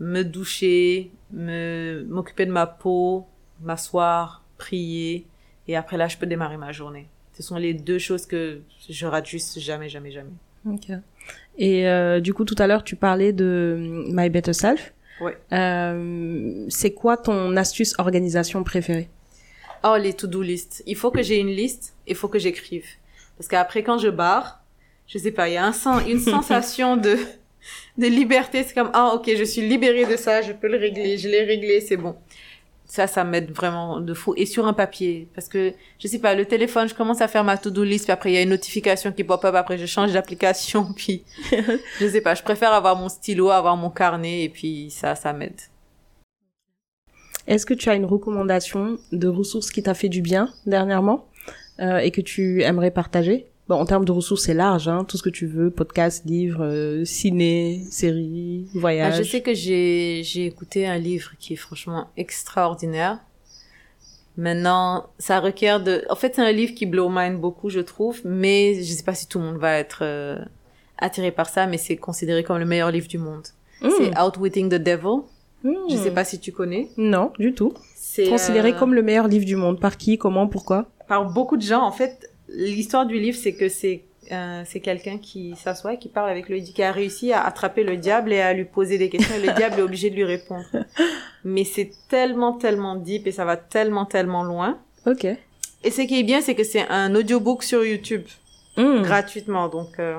[0.00, 3.26] me doucher, me, m'occuper de ma peau,
[3.60, 5.26] m'asseoir, prier,
[5.68, 7.08] et après là, je peux démarrer ma journée.
[7.34, 10.32] Ce sont les deux choses que je rate juste jamais, jamais, jamais.
[10.68, 10.90] Ok.
[11.58, 14.92] Et euh, du coup, tout à l'heure, tu parlais de My Better Self.
[15.20, 15.36] Ouais.
[15.52, 19.08] Euh, c'est quoi ton astuce organisation préférée?
[19.84, 20.82] Oh, les to-do list.
[20.86, 22.86] Il faut que j'ai une liste, il faut que j'écrive.
[23.36, 24.62] Parce qu'après, quand je barre,
[25.06, 27.16] je sais pas, il y a un sens, une sensation de,
[27.98, 28.62] de liberté.
[28.62, 31.42] C'est comme, ah, ok, je suis libérée de ça, je peux le régler, je l'ai
[31.42, 32.16] réglé, c'est bon.
[32.92, 34.34] Ça, ça m'aide vraiment de fou.
[34.36, 35.26] Et sur un papier.
[35.34, 38.12] Parce que, je sais pas, le téléphone, je commence à faire ma to-do list, puis
[38.12, 41.24] après, il y a une notification qui pop up, après, je change d'application, puis,
[42.00, 45.32] je sais pas, je préfère avoir mon stylo, avoir mon carnet, et puis ça, ça
[45.32, 45.58] m'aide.
[47.46, 51.28] Est-ce que tu as une recommandation de ressources qui t'a fait du bien dernièrement
[51.80, 53.46] euh, et que tu aimerais partager?
[53.72, 56.62] Bon, en termes de ressources, c'est large, hein, tout ce que tu veux, podcast, livres,
[56.62, 59.16] euh, ciné, séries, Ah, voyages.
[59.16, 63.20] je sais que j'ai j'ai écouté un livre qui est franchement extraordinaire.
[64.36, 66.04] Maintenant, ça requiert de...
[66.10, 69.14] En fait, c'est un livre qui blow mind beaucoup, je trouve, mais je sais pas
[69.14, 70.36] si tout le monde va être euh,
[70.98, 73.46] attiré par ça, mais c'est considéré comme le meilleur livre du monde.
[73.80, 73.88] Mmh.
[73.96, 75.22] C'est Outwitting the Devil.
[75.64, 75.72] Mmh.
[75.88, 76.90] Je sais pas si tu connais.
[76.98, 77.72] Non, du tout.
[77.94, 79.80] C'est Considéré euh, comme le meilleur livre du monde.
[79.80, 80.90] Par qui Comment Pourquoi?
[81.08, 81.82] Par beaucoup de gens.
[81.82, 86.08] En fait, l'histoire du livre, c'est que c'est euh, c'est quelqu'un qui s'assoit et qui
[86.08, 89.08] parle avec le qui a réussi à attraper le diable et à lui poser des
[89.10, 90.64] questions et le diable est obligé de lui répondre.
[91.44, 94.78] mais c'est tellement, tellement deep et ça va tellement, tellement loin.
[95.06, 95.24] Ok.
[95.84, 98.24] Et ce qui est bien, c'est que c'est un audiobook sur YouTube,
[98.76, 99.02] Hmm.
[99.02, 100.18] gratuitement, donc euh,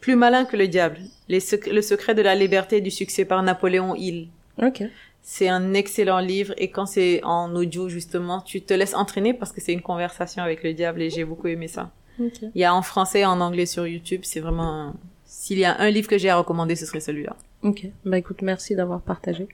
[0.00, 0.98] plus malin que le diable.
[1.28, 4.28] Les sec- le secret de la liberté et du succès par Napoléon Hill.
[4.60, 4.82] Ok.
[5.22, 9.52] C'est un excellent livre et quand c'est en audio justement, tu te laisses entraîner parce
[9.52, 11.90] que c'est une conversation avec le diable et j'ai beaucoup aimé ça.
[12.18, 14.94] Il y a en français et en anglais sur YouTube, c'est vraiment
[15.24, 17.36] s'il y a un livre que j'ai à recommander, ce serait celui-là.
[17.62, 17.86] Ok.
[18.04, 19.48] Bah écoute, merci d'avoir partagé.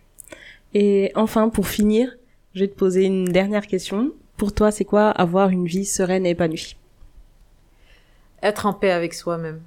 [0.74, 2.16] Et enfin, pour finir,
[2.54, 4.12] je vais te poser une dernière question.
[4.36, 6.76] Pour toi, c'est quoi avoir une vie sereine et épanouie?
[8.42, 9.60] Être en paix avec soi-même.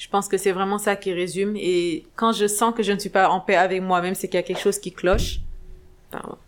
[0.00, 2.98] Je pense que c'est vraiment ça qui résume et quand je sens que je ne
[2.98, 5.40] suis pas en paix avec moi-même, c'est qu'il y a quelque chose qui cloche.
[6.10, 6.38] Pardon.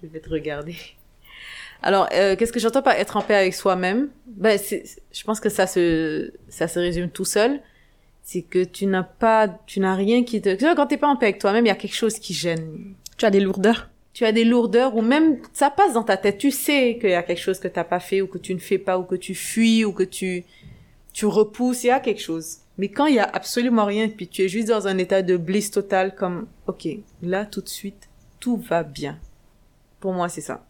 [0.00, 0.76] Je vais te regarder.
[1.82, 4.10] Alors, euh, qu'est-ce que j'entends par être en paix avec soi-même?
[4.28, 7.58] Ben, c'est, je pense que ça se, ça se résume tout seul.
[8.22, 10.54] C'est que tu n'as pas, tu n'as rien qui te.
[10.54, 12.34] Tu vois, Quand t'es pas en paix avec toi-même, il y a quelque chose qui
[12.34, 12.94] gêne.
[13.16, 16.38] Tu as des lourdeurs Tu as des lourdeurs ou même ça passe dans ta tête.
[16.38, 18.60] Tu sais qu'il y a quelque chose que t'as pas fait ou que tu ne
[18.60, 20.44] fais pas ou que tu fuis ou que tu
[21.12, 21.84] tu repousses.
[21.84, 22.58] Il y a quelque chose.
[22.78, 25.36] Mais quand il y a absolument rien, puis tu es juste dans un état de
[25.36, 26.88] bliss total, comme ok,
[27.22, 29.18] là tout de suite, tout va bien.
[30.00, 30.64] Pour moi, c'est ça.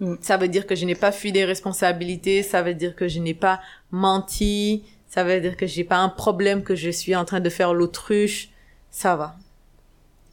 [0.00, 0.16] Mm.
[0.20, 3.18] Ça veut dire que je n'ai pas fui des responsabilités, ça veut dire que je
[3.18, 3.60] n'ai pas
[3.90, 7.50] menti, ça veut dire que j'ai pas un problème que je suis en train de
[7.50, 8.50] faire l'autruche.
[8.90, 9.36] Ça va.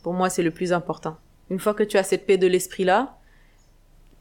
[0.04, 1.18] Pour moi, c'est le plus important.
[1.50, 3.19] Une fois que tu as cette paix de l'esprit là,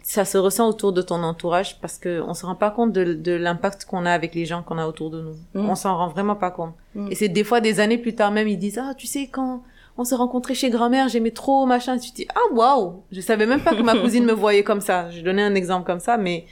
[0.03, 3.15] ça se ressent autour de ton entourage parce que on se rend pas compte de,
[3.15, 5.37] de l'impact qu'on a avec les gens qu'on a autour de nous.
[5.55, 5.69] Mm.
[5.69, 6.75] On s'en rend vraiment pas compte.
[6.95, 7.09] Mm.
[7.11, 9.63] Et c'est des fois des années plus tard même ils disent ah tu sais quand
[9.97, 13.47] on s'est rencontrés chez grand-mère j'aimais trop machin tu te dis ah waouh je savais
[13.47, 15.11] même pas que ma cousine me voyait comme ça.
[15.11, 16.47] Je donnais un exemple comme ça mais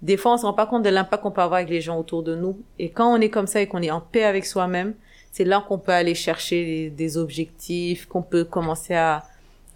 [0.00, 1.98] des fois on se rend pas compte de l'impact qu'on peut avoir avec les gens
[1.98, 4.46] autour de nous et quand on est comme ça et qu'on est en paix avec
[4.46, 4.94] soi-même
[5.32, 9.24] c'est là qu'on peut aller chercher des objectifs qu'on peut commencer à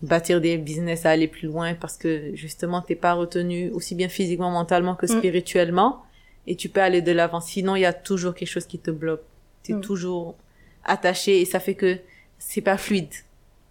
[0.03, 4.09] bâtir des business à aller plus loin parce que justement t'es pas retenu aussi bien
[4.09, 5.19] physiquement mentalement que Mm.
[5.19, 6.03] spirituellement
[6.47, 7.41] et tu peux aller de l'avant.
[7.41, 9.23] Sinon il y a toujours quelque chose qui te bloque.
[9.63, 9.81] T'es Mm.
[9.83, 10.37] toujours
[10.85, 11.99] attaché et ça fait que
[12.39, 13.13] c'est pas fluide.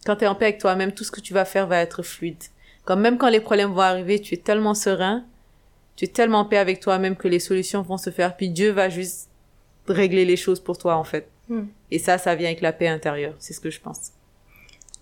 [0.05, 2.43] Quand t'es en paix avec toi-même tout ce que tu vas faire va être fluide.
[2.85, 5.25] Comme même quand les problèmes vont arriver tu es tellement serein
[5.95, 8.37] tu es tellement en paix avec toi-même que les solutions vont se faire.
[8.37, 9.29] Puis Dieu va juste
[9.87, 11.27] régler les choses pour toi en fait.
[11.49, 11.63] Mm.
[11.89, 13.33] et ça ça vient avec la paix intérieure.
[13.39, 14.11] C'est ce que je pense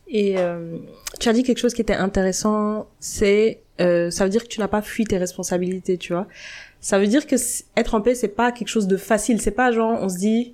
[0.10, 0.78] Et euh,
[1.20, 4.60] tu as dit quelque chose qui était intéressant, c'est euh, ça veut dire que tu
[4.60, 6.28] n'as pas fui tes responsabilités, tu vois.
[6.80, 7.36] Ça veut dire que
[7.76, 9.42] être en paix, c'est pas quelque chose de facile.
[9.42, 10.54] C'est pas genre on se dit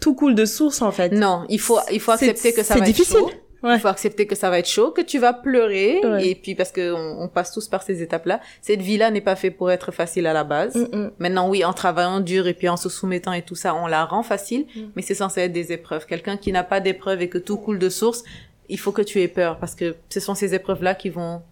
[0.00, 1.10] tout coule de source en fait.
[1.12, 3.16] non il faut il faut accepter que ça va difficile.
[3.16, 3.30] être chaud
[3.62, 3.76] Ouais.
[3.76, 6.28] Il faut accepter que ça va être chaud, que tu vas pleurer, Ouais.
[6.28, 8.40] et puis parce que on, on passe tous par ces étapes-là.
[8.60, 10.74] Cette vie-là n'est pas faite pour être facile à la base.
[10.76, 11.10] Mm, mm.
[11.18, 14.04] Maintenant, oui, en travaillant dur et puis en se soumettant et tout ça, on la
[14.04, 14.80] rend facile, Mm.
[14.96, 16.04] mais c'est censé être des épreuves.
[16.04, 18.22] Quelqu'un qui n'a pas d'épreuves et que tout coule de source,
[18.68, 21.42] il faut que tu aies peur parce que ce sont ces épreuves-là qui vont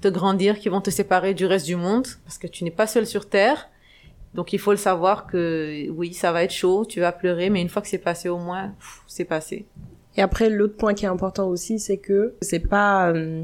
[0.00, 2.86] te grandir, qui vont te séparer du reste du monde parce que tu n'es pas
[2.86, 3.68] seul sur terre.
[4.34, 7.60] Donc il faut le savoir que oui, ça va être chaud, tu vas pleurer, mais
[7.60, 8.74] une fois que c'est passé au moins,
[9.06, 9.66] c'est passé.
[10.16, 13.42] Et après, l'autre point qui est important aussi, c'est que c'est pas, euh,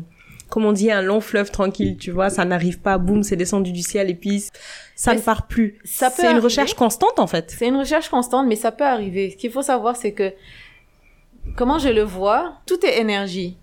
[0.48, 2.30] comme on dit, un long fleuve tranquille, tu vois.
[2.30, 4.44] Ça n'arrive pas, boum, c'est descendu du ciel et puis
[4.94, 5.78] ça Mais ne part plus.
[5.84, 7.54] ça peut C'est une recherche constante en fait.
[7.56, 9.30] C'est une recherche constante, mais ça peut arriver.
[9.30, 10.32] Ce qu'il faut savoir, c'est que
[11.56, 13.56] comment je le vois, tout est énergie.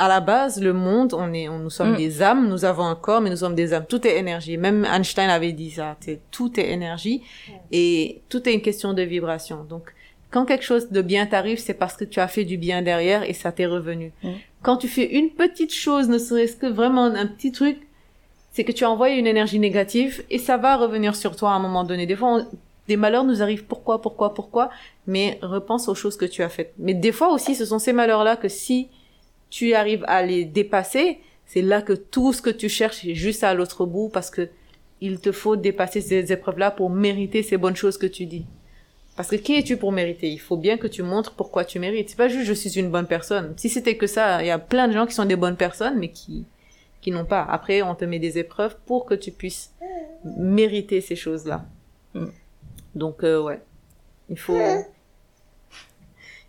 [0.00, 1.96] À la base, le monde, on est, on, nous sommes Mm.
[1.96, 3.84] des âmes, nous avons un corps, mais nous sommes des âmes.
[3.88, 4.56] Tout est énergie.
[4.56, 5.96] Même Einstein avait dit ça.
[6.30, 7.22] Tout est énergie
[7.72, 9.64] et tout est une question de vibration.
[9.64, 9.92] Donc,
[10.30, 13.28] quand quelque chose de bien t'arrive, c'est parce que tu as fait du bien derrière
[13.28, 14.12] et ça t'est revenu.
[14.22, 14.28] Mm.
[14.62, 17.78] Quand tu fais une petite chose, ne serait-ce que vraiment un petit truc,
[18.52, 21.54] c'est que tu as envoyé une énergie négative et ça va revenir sur toi à
[21.54, 22.06] un moment donné.
[22.06, 22.46] Des fois, on-
[22.88, 24.70] des malheurs nous arrivent pourquoi, pourquoi, pourquoi,
[25.06, 26.72] mais repense aux choses que tu as faites.
[26.78, 28.88] Mais des fois aussi, ce sont ces malheurs-là que si
[29.50, 33.44] tu arrives à les dépasser, c'est là que tout ce que tu cherches est juste
[33.44, 34.48] à l'autre bout parce que
[35.00, 38.46] il te faut dépasser ces épreuves-là pour mériter ces bonnes choses que tu dis.
[39.16, 40.28] Parce que qui es-tu pour mériter?
[40.28, 42.10] Il faut bien que tu montres pourquoi tu mérites.
[42.10, 43.54] C'est pas juste je suis une bonne personne.
[43.56, 45.98] Si c'était que ça, il y a plein de gens qui sont des bonnes personnes
[45.98, 46.46] mais qui
[47.00, 47.42] qui n'ont pas.
[47.48, 49.72] Après, on te met des épreuves pour que tu puisses
[50.24, 51.64] mériter ces choses-là.
[52.14, 52.26] Mm.
[52.98, 53.60] Donc euh, ouais,
[54.28, 54.58] il faut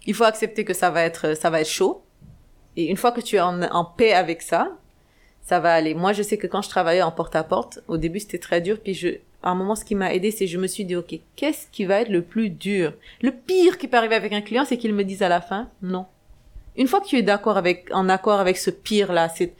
[0.05, 2.03] il faut accepter que ça va être ça va être chaud.
[2.75, 4.77] Et une fois que tu es en, en paix avec ça,
[5.49, 5.95] ça va aller.
[5.95, 8.79] Moi, je sais que quand je travaillais en porte-à-porte, au début, c'était très dur.
[8.79, 9.07] Puis, je,
[9.41, 11.85] à un moment, ce qui m'a aidé, c'est je me suis dit, OK, qu'est-ce qui
[11.85, 12.93] va être le plus dur?
[13.21, 15.67] Le pire qui peut arriver avec un client, c'est qu'il me dise à la fin,
[15.81, 16.05] non.
[16.77, 19.55] Une fois que tu es d'accord avec, en accord avec ce pire-là, cette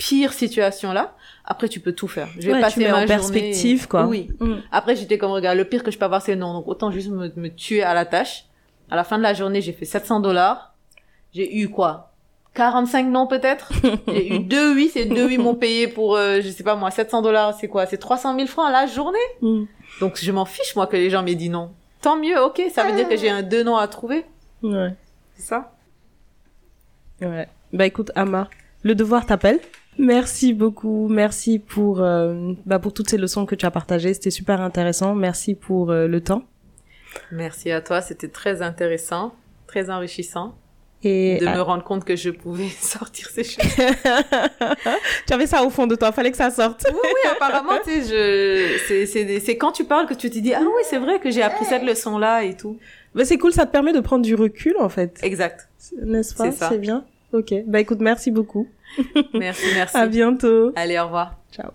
[0.00, 2.28] pire situation-là, après, tu peux tout faire.
[2.38, 4.06] Je vais Ouais, tu passer mets ma en journée- perspective, quoi.
[4.06, 4.30] Oui.
[4.40, 4.54] Mm.
[4.72, 6.54] Après, j'étais comme, regarde, le pire que je peux avoir, c'est non.
[6.54, 8.46] Donc, autant juste me, me tuer à la tâche.
[8.90, 10.74] À la fin de la journée, j'ai fait 700 dollars.
[11.34, 12.12] J'ai eu quoi?
[12.54, 13.70] 45 non peut-être?
[14.08, 16.90] J'ai eu deux oui, ces deux oui m'ont payé pour, euh, je sais pas moi,
[16.90, 17.86] 700 dollars, c'est quoi?
[17.86, 19.18] C'est 300 000 francs à la journée?
[19.40, 19.64] Mm.
[20.00, 21.70] Donc je m'en fiche moi que les gens m'aient dit non.
[22.02, 24.24] Tant mieux, ok, ça veut dire que j'ai un deux non à trouver.
[24.64, 24.94] Ouais.
[25.36, 25.72] C'est ça?
[27.20, 27.46] Ouais.
[27.72, 28.48] Bah écoute, Ama,
[28.82, 29.60] le devoir t'appelle.
[30.00, 34.30] Merci beaucoup, merci pour euh, bah, pour toutes ces leçons que tu as partagées, c'était
[34.30, 35.14] super intéressant.
[35.14, 36.44] Merci pour euh, le temps.
[37.30, 39.34] Merci à toi, c'était très intéressant,
[39.66, 40.54] très enrichissant
[41.02, 43.62] Et de ah, me rendre compte que je pouvais sortir ces choses.
[45.26, 46.86] tu avais ça au fond de toi, fallait que ça sorte.
[46.90, 50.62] oui, oui, apparemment, tu sais, je, c'est, quand tu parles que tu te dis, ah
[50.62, 52.78] oui, c'est vrai que j'ai appris cette leçon-là et tout.
[53.14, 55.18] Bah c'est cool, ça te permet de prendre du recul en fait.
[55.22, 55.68] Exact.
[56.02, 56.50] N'est-ce pas?
[56.52, 57.04] C'est bien.
[57.34, 57.52] Ok.
[57.66, 58.66] Bah écoute, merci beaucoup.
[59.34, 59.96] Merci, merci.
[59.96, 60.72] À bientôt.
[60.76, 61.36] Allez, au revoir.
[61.52, 61.70] Ciao.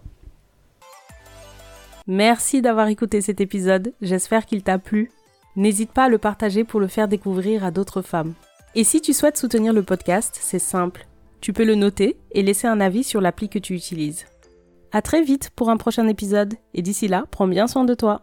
[2.07, 5.09] Merci d'avoir écouté cet épisode, j'espère qu'il t'a plu.
[5.55, 8.33] N'hésite pas à le partager pour le faire découvrir à d'autres femmes.
[8.75, 11.07] Et si tu souhaites soutenir le podcast, c'est simple.
[11.41, 14.25] Tu peux le noter et laisser un avis sur l'appli que tu utilises.
[14.91, 18.21] À très vite pour un prochain épisode et d'ici là, prends bien soin de toi.